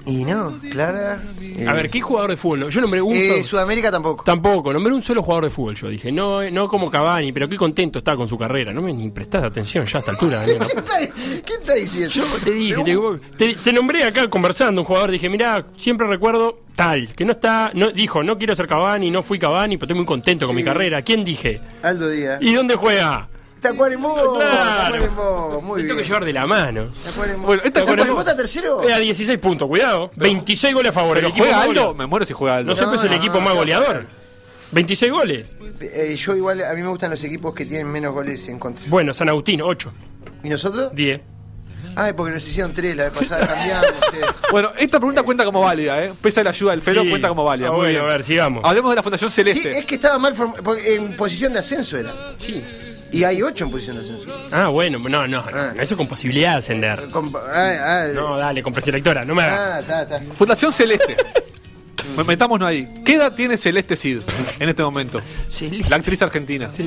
Y 0.05 0.23
no, 0.23 0.53
Clara. 0.71 1.21
eh, 1.41 1.65
A 1.67 1.73
ver, 1.73 1.89
¿qué 1.89 1.99
jugador 1.99 2.29
de 2.31 2.37
fútbol? 2.37 2.69
Yo 2.69 2.79
nombré 2.79 3.01
un 3.01 3.13
eh. 3.13 3.43
Sudamérica 3.43 3.91
tampoco. 3.91 4.23
Tampoco, 4.23 4.71
nombré 4.71 4.93
un 4.93 5.01
solo 5.01 5.21
jugador 5.21 5.43
de 5.43 5.49
fútbol. 5.49 5.75
Yo 5.75 5.89
dije, 5.89 6.13
no, 6.13 6.41
eh, 6.41 6.49
no 6.49 6.69
como 6.69 6.89
Cavani, 6.89 7.33
pero 7.33 7.49
qué 7.49 7.57
contento 7.57 7.99
está 7.99 8.15
con 8.15 8.25
su 8.25 8.37
carrera. 8.37 8.71
No 8.71 8.81
me 8.81 8.93
ni 8.93 9.09
prestás 9.11 9.43
atención 9.43 9.83
ya 9.85 9.97
a 9.97 9.99
esta 9.99 10.11
altura. 10.11 10.45
¿Qué 10.45 10.53
está, 10.53 10.97
qué 11.45 11.53
está 11.59 11.73
diciendo? 11.73 12.09
Yo 12.13 12.23
te 12.41 12.51
dije, 12.51 12.81
Pero, 12.85 13.19
te, 13.35 13.53
te- 13.53 13.55
te 13.55 13.73
nombré 13.73 14.05
acá 14.05 14.29
conversando 14.29 14.79
un 14.81 14.87
jugador, 14.87 15.11
dije, 15.11 15.27
mirá, 15.27 15.65
siempre 15.77 16.07
recuerdo 16.07 16.61
tal, 16.73 17.13
que 17.13 17.25
no 17.25 17.33
está, 17.33 17.71
no 17.73 17.91
dijo, 17.91 18.23
no 18.23 18.37
quiero 18.37 18.55
ser 18.55 18.67
Cavani, 18.67 19.11
no 19.11 19.23
fui 19.23 19.37
Cavani, 19.37 19.75
pero 19.75 19.87
estoy 19.87 19.97
muy 19.97 20.05
contento 20.05 20.47
con 20.47 20.55
mi 20.55 20.63
carrera. 20.63 21.01
¿Quién 21.01 21.25
dije? 21.25 21.59
Aldo 21.83 22.07
Díaz. 22.09 22.41
¿Y 22.41 22.53
dónde 22.53 22.75
juega? 22.75 23.27
Tacuarembó. 23.61 24.35
Claro. 24.35 24.93
Tacuarembó. 24.93 25.61
Muy 25.61 25.81
Te 25.81 25.87
tengo 25.87 25.95
bien. 25.95 25.97
que 25.97 26.03
llevar 26.03 26.25
de 26.25 26.33
la 26.33 26.47
mano. 26.47 26.91
Tacuarembó. 27.03 27.47
Bueno, 27.47 27.63
esta 27.63 27.79
¿Tacuarembó 27.81 28.13
Tacuarembó- 28.15 28.19
está 28.19 28.37
tercero? 28.37 28.83
Era 28.83 28.97
16 28.99 29.37
puntos, 29.39 29.67
cuidado. 29.67 30.11
26 30.15 30.73
goles 30.73 30.89
a 30.89 30.93
favor. 30.93 31.15
Pero 31.15 31.27
el 31.27 31.31
equipo 31.31 31.45
juega 31.45 31.61
Aldo, 31.63 31.93
me 31.93 32.05
muero 32.07 32.25
si 32.25 32.33
juega 32.33 32.57
Aldo. 32.57 32.69
No 32.73 32.75
pero 32.77 32.93
es 32.95 33.03
el 33.03 33.09
no, 33.09 33.15
equipo 33.15 33.35
no, 33.35 33.41
más 33.41 33.55
goleador. 33.55 34.05
26 34.71 35.11
goles. 35.11 35.45
Eh, 35.81 36.15
yo 36.17 36.35
igual, 36.35 36.63
a 36.63 36.73
mí 36.73 36.81
me 36.81 36.87
gustan 36.89 37.11
los 37.11 37.23
equipos 37.23 37.53
que 37.53 37.65
tienen 37.65 37.87
menos 37.91 38.13
goles 38.13 38.47
en 38.49 38.59
contra. 38.59 38.83
Bueno, 38.87 39.13
San 39.13 39.29
Agustín, 39.29 39.61
8. 39.61 39.91
¿Y 40.43 40.49
nosotros? 40.49 40.93
10. 40.93 41.21
Ay, 41.95 42.13
porque 42.13 42.33
nos 42.33 42.47
hicieron 42.47 42.73
tres, 42.73 42.95
la 42.95 43.05
vez 43.05 43.13
pasada 43.13 43.47
cambiamos. 43.47 43.87
Bueno, 44.51 44.71
esta 44.77 44.99
pregunta 44.99 45.23
cuenta 45.23 45.43
como 45.45 45.61
válida, 45.61 46.03
¿eh? 46.03 46.13
Pese 46.21 46.41
a 46.41 46.43
la 46.43 46.49
ayuda 46.51 46.71
del 46.71 46.81
Felo, 46.81 47.03
Sí. 47.03 47.09
cuenta 47.09 47.27
como 47.29 47.43
válida. 47.43 47.67
Ah, 47.67 47.71
Muy 47.71 47.79
bueno, 47.79 47.91
bien. 47.99 48.03
a 48.03 48.07
ver, 48.07 48.23
sigamos. 48.23 48.63
Hablemos 48.65 48.91
de 48.91 48.95
la 48.97 49.03
Fundación 49.03 49.29
Sí, 49.31 49.35
Celeste. 49.37 49.79
es 49.79 49.85
que 49.85 49.95
estaba 49.95 50.17
mal 50.19 50.35
form- 50.35 50.61
porque 50.63 50.95
en 50.95 51.15
posición 51.15 51.53
de 51.53 51.59
ascenso 51.59 51.97
era. 51.97 52.11
Sí. 52.39 52.63
Y 53.11 53.23
hay 53.23 53.41
ocho 53.41 53.65
en 53.65 53.71
posición 53.71 53.95
de 53.97 54.03
ascenso. 54.03 54.27
Ah, 54.51 54.67
bueno, 54.67 54.99
no, 54.99 55.27
no, 55.27 55.39
Ah. 55.39 55.73
no, 55.75 55.81
eso 55.81 55.95
con 55.95 56.07
posibilidad 56.07 56.53
de 56.53 56.57
ascender. 56.57 57.07
Con- 57.11 57.31
ah, 57.35 58.03
ah, 58.03 58.07
No, 58.13 58.37
dale, 58.37 58.61
con 58.61 58.73
preselectora, 58.73 59.23
no 59.23 59.33
me 59.33 59.43
hagas. 59.43 59.59
ah, 59.59 59.79
está, 59.79 60.01
está. 60.17 60.33
Fundación 60.33 60.73
Celeste. 60.73 61.15
Me- 62.17 62.23
Metámonos 62.25 62.67
ahí. 62.67 63.01
¿Qué 63.05 63.15
edad 63.15 63.33
tiene 63.33 63.57
Celeste 63.57 63.95
Cid 63.95 64.19
en 64.59 64.69
este 64.69 64.83
momento? 64.83 65.21
La 65.89 65.95
actriz 65.95 66.21
argentina. 66.21 66.67
Sí, 66.69 66.85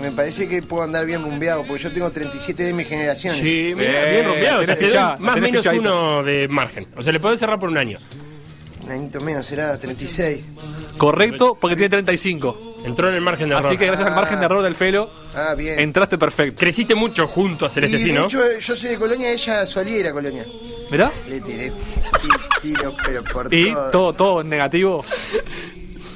me 0.00 0.10
parece 0.10 0.48
que 0.48 0.62
puedo 0.62 0.82
andar 0.82 1.06
bien 1.06 1.22
rumbeado, 1.22 1.62
porque 1.64 1.82
yo 1.84 1.90
tengo 1.92 2.10
37 2.10 2.64
de 2.64 2.72
mis 2.72 2.86
generaciones. 2.88 3.40
Sí, 3.40 3.72
mira, 3.76 4.04
Bien, 4.04 4.24
tenés 4.24 4.66
doy 4.66 4.76
fichada, 4.76 5.16
más 5.18 5.36
o 5.36 5.38
menos 5.38 5.60
fichadito. 5.60 5.80
uno 5.82 6.22
de 6.24 6.48
margen. 6.48 6.86
O 6.96 7.02
sea, 7.02 7.12
le 7.12 7.20
podés 7.20 7.38
cerrar 7.40 7.58
por 7.60 7.68
un 7.68 7.78
año. 7.78 7.98
Un 8.84 8.90
añito 8.90 9.20
menos, 9.20 9.46
será 9.46 9.78
36. 9.78 10.44
Correcto, 10.98 11.56
porque 11.60 11.76
tiene 11.76 11.90
35. 11.90 12.74
Entró 12.84 13.08
en 13.08 13.14
el 13.14 13.20
margen 13.20 13.48
de 13.48 13.54
error. 13.54 13.66
Así 13.66 13.76
que 13.78 13.86
gracias 13.86 14.08
al 14.08 14.14
margen 14.14 14.38
de 14.40 14.44
error 14.44 14.62
del 14.62 14.74
Felo, 14.74 15.08
Ah, 15.34 15.54
bien. 15.56 15.78
entraste 15.80 16.18
perfecto. 16.18 16.60
Creciste 16.60 16.94
mucho 16.94 17.26
junto 17.28 17.66
a 17.66 17.70
Celeste, 17.70 17.96
y 17.98 18.02
sí, 18.02 18.08
de 18.10 18.14
¿no? 18.18 18.24
hecho, 18.26 18.58
yo 18.58 18.76
soy 18.76 18.88
de 18.90 18.98
Colonia, 18.98 19.30
ella 19.30 19.64
solía 19.66 19.98
ir 19.98 20.06
a 20.08 20.12
Colonia. 20.12 20.44
¿Mirá? 20.90 21.10
Le 21.28 21.40
tiré 21.40 21.70
ti- 21.70 22.28
tiro, 22.60 22.92
pero 23.04 23.22
por 23.24 23.52
Y 23.54 23.72
todo. 23.72 23.90
todo, 23.90 24.12
todo 24.12 24.40
en 24.42 24.48
negativo. 24.48 25.04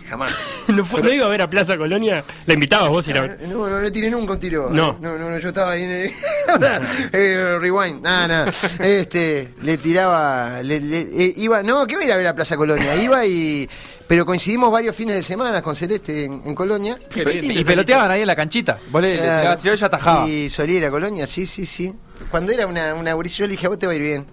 Jamás. 0.09 0.33
¿No, 0.69 0.85
fue- 0.85 1.03
no 1.03 1.13
iba 1.13 1.27
a 1.27 1.29
ver 1.29 1.43
a 1.43 1.49
Plaza 1.51 1.77
Colonia? 1.77 2.23
¿La 2.47 2.55
invitabas 2.55 2.89
vos? 2.91 3.07
a 3.07 3.11
ir 3.11 3.19
a 3.19 3.23
ver? 3.23 3.39
No, 3.49 3.69
no, 3.69 3.81
no 3.81 3.93
tiré 3.93 4.11
nunca 4.11 4.35
un 4.35 4.41
tiro. 4.41 4.69
No. 4.71 4.99
No, 5.01 5.17
no, 5.17 5.31
no, 5.31 5.39
yo 5.39 5.49
estaba 5.49 5.73
ahí 5.73 5.83
en 5.85 5.91
el... 5.91 6.11
Eh, 7.13 7.59
rewind. 7.61 8.03
Nada, 8.03 8.27
nada. 8.29 8.53
Este, 8.81 9.49
le 9.63 9.79
tiraba... 9.79 10.63
Le, 10.63 10.81
le- 10.81 11.01
eh, 11.27 11.35
iba... 11.37 11.63
No, 11.63 11.87
¿qué 11.87 11.95
voy 11.97 12.05
a 12.05 12.07
ir 12.09 12.13
a 12.13 12.17
ver 12.17 12.27
a 12.29 12.35
Plaza 12.35 12.57
Colonia? 12.57 12.95
Iba 12.97 13.25
y... 13.27 13.69
Pero 14.09 14.25
coincidimos 14.25 14.71
varios 14.71 14.95
fines 14.95 15.17
de 15.17 15.23
semana 15.23 15.61
con 15.63 15.75
Celeste 15.75 16.25
en, 16.25 16.43
en 16.45 16.55
Colonia. 16.55 16.97
Qué 17.11 17.25
lindo. 17.25 17.53
Y 17.61 17.65
peloteaban 17.65 18.11
ahí 18.11 18.21
en 18.21 18.27
la 18.29 18.37
canchita. 18.37 18.79
Vos 18.91 19.03
le, 19.03 19.15
le 19.15 19.19
Claro. 19.19 19.61
y 19.65 19.69
ella 19.69 19.87
atajaba. 19.87 20.29
Y 20.29 20.49
solía 20.51 20.77
ir 20.79 20.85
a 20.85 20.91
Colonia, 20.91 21.27
sí, 21.27 21.45
sí, 21.47 21.67
sí. 21.67 21.93
Cuando 22.31 22.53
era 22.53 22.67
una, 22.67 22.95
una 22.95 23.13
gurisa, 23.15 23.39
yo 23.39 23.47
le 23.47 23.53
dije, 23.53 23.67
a 23.67 23.69
vos 23.69 23.79
te 23.79 23.87
va 23.87 23.93
a 23.93 23.97
ir 23.97 24.03
bien. 24.03 24.27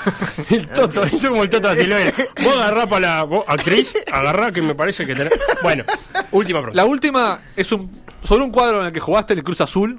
El 0.50 0.66
Toto, 0.68 1.04
hizo 1.06 1.28
como 1.30 1.42
el 1.44 1.50
Toto 1.50 1.68
de 1.74 1.82
Silveira. 1.82 2.12
Vos 2.42 2.54
agarrá 2.56 2.86
para 2.86 3.16
la 3.16 3.22
vos, 3.24 3.44
actriz, 3.46 3.94
agarrá 4.12 4.50
que 4.52 4.60
me 4.62 4.74
parece 4.74 5.06
que 5.06 5.14
tenés. 5.14 5.32
Bueno, 5.62 5.84
última 6.32 6.58
pregunta. 6.60 6.76
La 6.82 6.86
última 6.88 7.40
es 7.56 7.70
un 7.72 7.90
sobre 8.22 8.44
un 8.44 8.50
cuadro 8.50 8.80
en 8.80 8.88
el 8.88 8.92
que 8.92 9.00
jugaste 9.00 9.32
el 9.34 9.42
Cruz 9.42 9.60
Azul, 9.62 9.98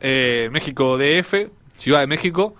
eh, 0.00 0.48
México 0.50 0.96
DF, 0.96 1.34
Ciudad 1.76 2.00
de 2.00 2.06
México. 2.06 2.54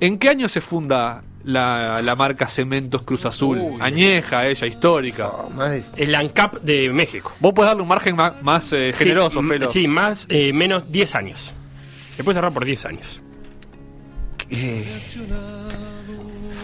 ¿En 0.00 0.18
qué 0.18 0.28
año 0.30 0.48
se 0.48 0.60
funda 0.60 1.22
la, 1.44 2.02
la 2.02 2.16
marca 2.16 2.46
Cementos 2.46 3.02
Cruz 3.02 3.26
Azul? 3.26 3.60
Añeja, 3.80 4.46
ella, 4.46 4.66
histórica. 4.66 5.30
Más 5.54 5.94
de... 5.94 6.02
El 6.04 6.14
ANCAP 6.14 6.60
de 6.62 6.90
México. 6.90 7.32
Vos 7.40 7.52
podés 7.52 7.70
darle 7.70 7.82
un 7.82 7.88
margen 7.88 8.16
más, 8.16 8.42
más, 8.42 8.72
eh, 8.72 8.92
generoso, 8.96 9.40
sí, 9.40 9.48
Felo. 9.48 9.68
Sí, 9.68 9.88
más, 9.88 10.26
eh, 10.28 10.52
menos 10.52 10.90
10 10.90 11.14
años. 11.14 11.54
Le 12.16 12.24
puedes 12.24 12.36
cerrar 12.36 12.52
por 12.52 12.64
10 12.64 12.86
años. 12.86 13.20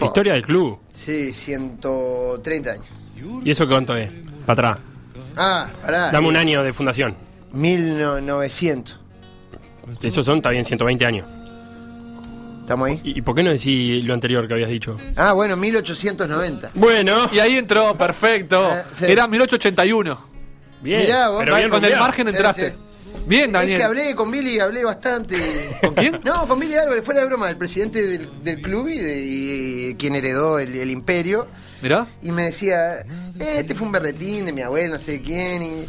Historia 0.01 0.33
del 0.33 0.43
club. 0.43 0.79
sí, 0.91 1.33
130 1.33 2.71
años. 2.71 2.85
¿Y 3.43 3.51
eso 3.51 3.67
cuánto 3.67 3.95
es? 3.95 4.11
Para 4.45 4.71
atrás. 4.71 4.85
Ah, 5.35 5.67
pará. 5.81 6.11
Dame 6.11 6.27
un 6.27 6.35
eh, 6.35 6.39
año 6.39 6.63
de 6.63 6.73
fundación. 6.73 7.15
1900. 7.53 8.99
Esos 10.01 10.25
son, 10.25 10.41
bien, 10.41 10.65
120 10.65 11.05
años. 11.05 11.36
¿Estamos 12.67 12.89
ahí? 12.89 12.99
¿Y, 13.01 13.21
por 13.21 13.33
qué 13.33 13.43
no 13.43 13.49
decís 13.51 14.03
lo 14.03 14.13
anterior 14.13 14.45
que 14.45 14.53
habías 14.53 14.69
dicho? 14.69 14.97
Ah, 15.15 15.31
bueno, 15.31 15.55
1890. 15.55 16.71
Bueno, 16.73 17.29
Y 17.31 17.39
ahí 17.39 17.55
entró, 17.55 17.97
perfecto. 17.97 18.69
Eh, 18.75 18.83
sí. 18.93 19.05
Era 19.07 19.25
1881. 19.25 20.25
bien. 20.81 20.99
Mirá, 21.03 21.29
vos, 21.29 21.43
pero 21.45 21.55
bien 21.55 21.69
Con 21.69 21.85
el 21.85 21.95
margen 21.97 22.27
entraste. 22.27 22.71
sí. 22.71 22.75
Bien, 23.25 23.45
Es 23.45 23.53
Daniel. 23.53 23.77
que 23.77 23.83
hablé 23.85 24.15
con 24.15 24.29
Billy, 24.29 24.59
hablé 24.59 24.83
bastante. 24.83 25.37
¿Con 25.81 25.93
quién? 25.93 26.19
No, 26.25 26.45
con 26.45 26.59
Billy 26.59 26.75
Álvarez, 26.75 27.05
fuera 27.05 27.21
de 27.21 27.27
broma, 27.27 27.49
el 27.49 27.55
presidente 27.55 28.05
del, 28.05 28.27
del 28.43 28.61
club 28.61 28.89
y, 28.89 28.97
de, 28.97 29.21
y 29.25 29.95
quien 29.95 30.15
heredó 30.15 30.59
el, 30.59 30.75
el 30.75 30.91
imperio. 30.91 31.47
Mirá. 31.81 32.07
Y 32.23 32.31
me 32.31 32.43
decía, 32.45 33.01
"Eh, 33.01 33.05
este 33.59 33.75
fue 33.75 33.85
un 33.85 33.91
berretín 33.93 34.45
de 34.45 34.53
mi 34.53 34.61
abuelo, 34.61 34.95
no 34.95 34.99
sé 34.99 35.13
de 35.13 35.21
quién, 35.21 35.61
y 35.63 35.85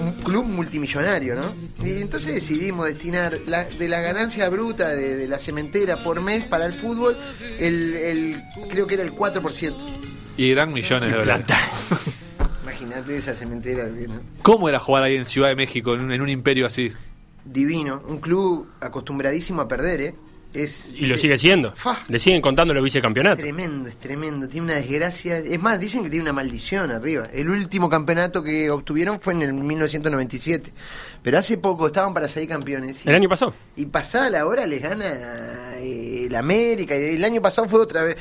un 0.00 0.12
club 0.22 0.44
multimillonario, 0.44 1.34
¿no? 1.34 1.52
Y 1.84 2.00
entonces 2.00 2.34
decidimos 2.34 2.86
destinar 2.86 3.38
la- 3.46 3.64
de 3.64 3.88
la 3.88 4.00
ganancia 4.00 4.48
bruta 4.48 4.90
de, 4.90 5.16
de 5.16 5.26
la 5.28 5.38
cementera 5.38 5.96
por 5.96 6.20
mes 6.20 6.44
para 6.44 6.64
el 6.66 6.72
fútbol, 6.72 7.16
el, 7.58 7.94
el- 7.96 8.42
creo 8.70 8.86
que 8.86 8.94
era 8.94 9.02
el 9.02 9.12
4%. 9.12 9.74
Y 10.36 10.50
eran 10.50 10.72
millones 10.72 11.10
de 11.10 11.16
dólares. 11.18 11.44
Plata. 11.46 11.60
Imagínate 12.62 13.16
esa 13.16 13.34
cementera, 13.34 13.86
¿no? 13.86 14.20
¿Cómo 14.42 14.68
era 14.68 14.78
jugar 14.78 15.02
ahí 15.02 15.16
en 15.16 15.24
Ciudad 15.24 15.48
de 15.48 15.56
México, 15.56 15.94
en 15.94 16.02
un, 16.02 16.12
en 16.12 16.20
un 16.22 16.28
imperio 16.28 16.66
así? 16.66 16.92
divino, 17.44 18.00
un 18.06 18.18
club 18.18 18.68
acostumbradísimo 18.80 19.62
a 19.62 19.66
perder, 19.66 20.00
¿eh? 20.00 20.14
Es 20.54 20.90
Y 20.94 21.06
lo 21.06 21.16
sigue 21.16 21.38
siendo. 21.38 21.72
Fa. 21.74 21.96
Le 22.08 22.18
siguen 22.18 22.42
contando 22.42 22.74
los 22.74 22.84
vicecampeonatos. 22.84 23.38
Tremendo, 23.38 23.88
es 23.88 23.96
tremendo. 23.96 24.48
Tiene 24.48 24.66
una 24.66 24.74
desgracia. 24.74 25.38
Es 25.38 25.60
más, 25.60 25.80
dicen 25.80 26.04
que 26.04 26.10
tiene 26.10 26.24
una 26.24 26.32
maldición 26.34 26.90
arriba. 26.90 27.24
El 27.32 27.48
último 27.48 27.88
campeonato 27.88 28.42
que 28.42 28.70
obtuvieron 28.70 29.20
fue 29.20 29.32
en 29.32 29.42
el 29.42 29.54
1997. 29.54 30.72
Pero 31.22 31.38
hace 31.38 31.56
poco 31.58 31.86
estaban 31.86 32.12
para 32.12 32.28
salir 32.28 32.48
campeones. 32.48 33.04
Y, 33.04 33.08
El 33.08 33.14
año 33.14 33.28
pasado. 33.28 33.54
y 33.76 33.86
pasada 33.86 34.28
la 34.30 34.46
hora 34.46 34.66
les 34.66 34.82
gana 34.82 35.06
eh, 35.78 36.26
el 36.28 36.34
América. 36.36 36.96
Y 36.96 37.16
el 37.16 37.24
año 37.24 37.40
pasado 37.40 37.68
fue 37.68 37.80
otra 37.80 38.02
vez. 38.02 38.16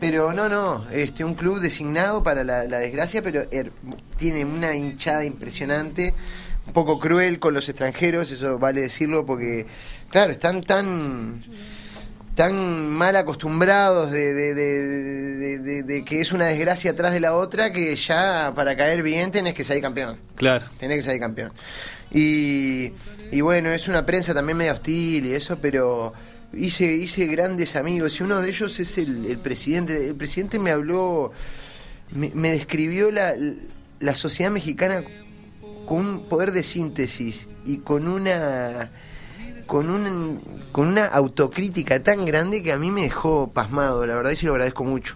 Pero 0.00 0.32
no, 0.32 0.48
no. 0.48 0.86
Este, 0.92 1.24
un 1.24 1.34
club 1.34 1.60
designado 1.60 2.22
para 2.22 2.44
la, 2.44 2.64
la 2.64 2.78
desgracia, 2.78 3.22
pero 3.22 3.42
her- 3.50 3.70
tiene 4.18 4.44
una 4.44 4.74
hinchada 4.76 5.24
impresionante. 5.24 6.12
Un 6.66 6.72
poco 6.72 6.98
cruel 6.98 7.38
con 7.38 7.54
los 7.54 7.68
extranjeros, 7.68 8.32
eso 8.32 8.58
vale 8.58 8.80
decirlo, 8.80 9.24
porque, 9.24 9.66
claro, 10.10 10.32
están 10.32 10.62
tan 10.62 11.44
tan 12.36 12.88
mal 12.90 13.16
acostumbrados 13.16 14.10
de, 14.12 14.32
de- 14.34 14.54
de- 14.54 15.36
de- 15.36 15.58
de- 15.58 15.82
de 15.82 16.04
que 16.04 16.20
es 16.20 16.30
una 16.32 16.44
desgracia 16.46 16.92
atrás 16.92 17.12
de 17.12 17.18
la 17.20 17.34
otra 17.34 17.72
que 17.72 17.96
ya 17.96 18.52
para 18.54 18.76
caer 18.76 19.02
bien 19.02 19.32
tenés 19.32 19.54
que 19.54 19.64
salir 19.64 19.82
campeón. 19.82 20.18
Claro. 20.36 20.66
Tenés 20.78 20.98
que 20.98 21.02
salir 21.02 21.20
campeón. 21.20 21.50
Y, 22.12 22.92
y 23.32 23.40
bueno, 23.40 23.70
es 23.72 23.88
una 23.88 24.04
prensa 24.06 24.34
también 24.34 24.58
medio 24.58 24.74
hostil 24.74 25.26
y 25.26 25.32
eso, 25.32 25.58
pero 25.60 26.12
hice, 26.52 26.84
hice 26.92 27.26
grandes 27.26 27.74
amigos 27.74 28.20
y 28.20 28.22
uno 28.22 28.40
de 28.40 28.50
ellos 28.50 28.78
es 28.78 28.98
el, 28.98 29.24
el 29.26 29.38
presidente. 29.38 30.06
El 30.08 30.14
presidente 30.14 30.58
me 30.58 30.70
habló, 30.70 31.32
me, 32.12 32.30
me 32.34 32.50
describió 32.52 33.10
la, 33.10 33.32
la 33.98 34.14
sociedad 34.14 34.50
mexicana 34.50 35.02
con 35.86 35.98
un 36.06 36.28
poder 36.28 36.52
de 36.52 36.62
síntesis 36.62 37.48
y 37.64 37.78
con 37.78 38.06
una 38.08 38.90
con 39.66 39.90
un, 39.90 40.40
con 40.72 40.88
una 40.88 41.06
autocrítica 41.06 42.02
tan 42.02 42.24
grande 42.24 42.62
que 42.62 42.72
a 42.72 42.78
mí 42.78 42.90
me 42.90 43.02
dejó 43.02 43.50
pasmado, 43.52 44.06
la 44.06 44.14
verdad, 44.14 44.30
y 44.30 44.36
se 44.36 44.46
lo 44.46 44.52
agradezco 44.52 44.84
mucho. 44.84 45.14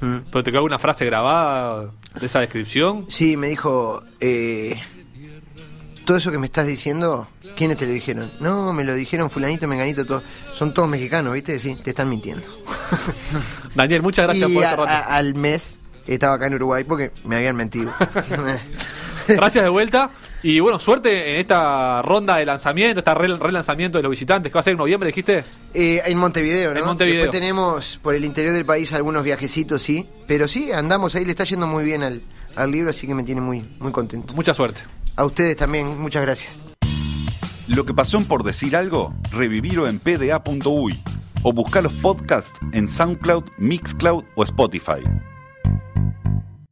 Mm. 0.00 0.18
¿Pero 0.30 0.42
te 0.44 0.50
quedó 0.50 0.58
alguna 0.60 0.78
frase 0.78 1.04
grabada 1.04 1.90
de 2.18 2.26
esa 2.26 2.40
descripción? 2.40 3.06
Sí, 3.08 3.36
me 3.36 3.48
dijo, 3.48 4.02
eh, 4.20 4.80
todo 6.04 6.16
eso 6.16 6.30
que 6.32 6.38
me 6.38 6.46
estás 6.46 6.66
diciendo, 6.66 7.28
¿quiénes 7.56 7.76
te 7.76 7.86
lo 7.86 7.92
dijeron? 7.92 8.30
No, 8.40 8.72
me 8.72 8.84
lo 8.84 8.94
dijeron 8.94 9.28
fulanito, 9.30 9.68
menganito, 9.68 10.06
todo. 10.06 10.22
Son 10.52 10.72
todos 10.72 10.88
mexicanos, 10.88 11.32
¿viste? 11.34 11.58
Sí, 11.58 11.74
te 11.76 11.90
están 11.90 12.08
mintiendo. 12.08 12.46
Daniel, 13.74 14.02
muchas 14.02 14.24
gracias 14.26 14.48
y 14.50 14.54
por 14.54 14.64
a- 14.64 14.70
este 14.70 14.76
rato. 14.80 14.90
a- 14.90 15.16
al 15.16 15.34
mes 15.34 15.78
estaba 16.06 16.34
acá 16.34 16.46
en 16.46 16.54
Uruguay 16.54 16.84
porque 16.84 17.12
me 17.24 17.36
habían 17.36 17.54
mentido. 17.56 17.92
Gracias 19.28 19.62
de 19.64 19.70
vuelta. 19.70 20.10
Y 20.42 20.58
bueno, 20.60 20.78
suerte 20.78 21.34
en 21.34 21.40
esta 21.40 22.00
ronda 22.02 22.36
de 22.36 22.46
lanzamiento, 22.46 23.00
esta 23.00 23.12
re- 23.14 23.36
relanzamiento 23.36 23.98
de 23.98 24.02
los 24.02 24.10
visitantes, 24.10 24.50
que 24.50 24.54
va 24.54 24.60
a 24.60 24.62
ser 24.62 24.72
en 24.72 24.78
noviembre, 24.78 25.08
dijiste. 25.08 25.44
Eh, 25.74 26.00
en 26.06 26.16
Montevideo, 26.16 26.72
¿no? 26.72 26.80
En 26.80 26.86
Montevideo. 26.86 27.20
Después 27.22 27.38
tenemos 27.40 27.98
por 28.02 28.14
el 28.14 28.24
interior 28.24 28.54
del 28.54 28.64
país 28.64 28.92
algunos 28.94 29.22
viajecitos, 29.22 29.82
sí. 29.82 30.06
Pero 30.26 30.48
sí, 30.48 30.72
andamos 30.72 31.14
ahí, 31.14 31.24
le 31.26 31.32
está 31.32 31.44
yendo 31.44 31.66
muy 31.66 31.84
bien 31.84 32.02
al, 32.02 32.22
al 32.56 32.70
libro, 32.72 32.88
así 32.90 33.06
que 33.06 33.14
me 33.14 33.22
tiene 33.22 33.42
muy, 33.42 33.62
muy 33.80 33.92
contento. 33.92 34.32
Mucha 34.34 34.54
suerte. 34.54 34.80
A 35.16 35.24
ustedes 35.26 35.56
también, 35.56 35.98
muchas 36.00 36.22
gracias. 36.22 36.58
Lo 37.68 37.84
que 37.84 37.92
pasó 37.94 38.16
en 38.16 38.24
por 38.24 38.42
decir 38.42 38.74
algo, 38.74 39.14
revivirlo 39.30 39.86
en 39.88 39.98
pda.uy 39.98 41.00
o 41.42 41.52
buscar 41.52 41.82
los 41.82 41.92
podcasts 41.94 42.58
en 42.72 42.88
SoundCloud, 42.88 43.44
Mixcloud 43.58 44.24
o 44.34 44.42
Spotify. 44.44 45.02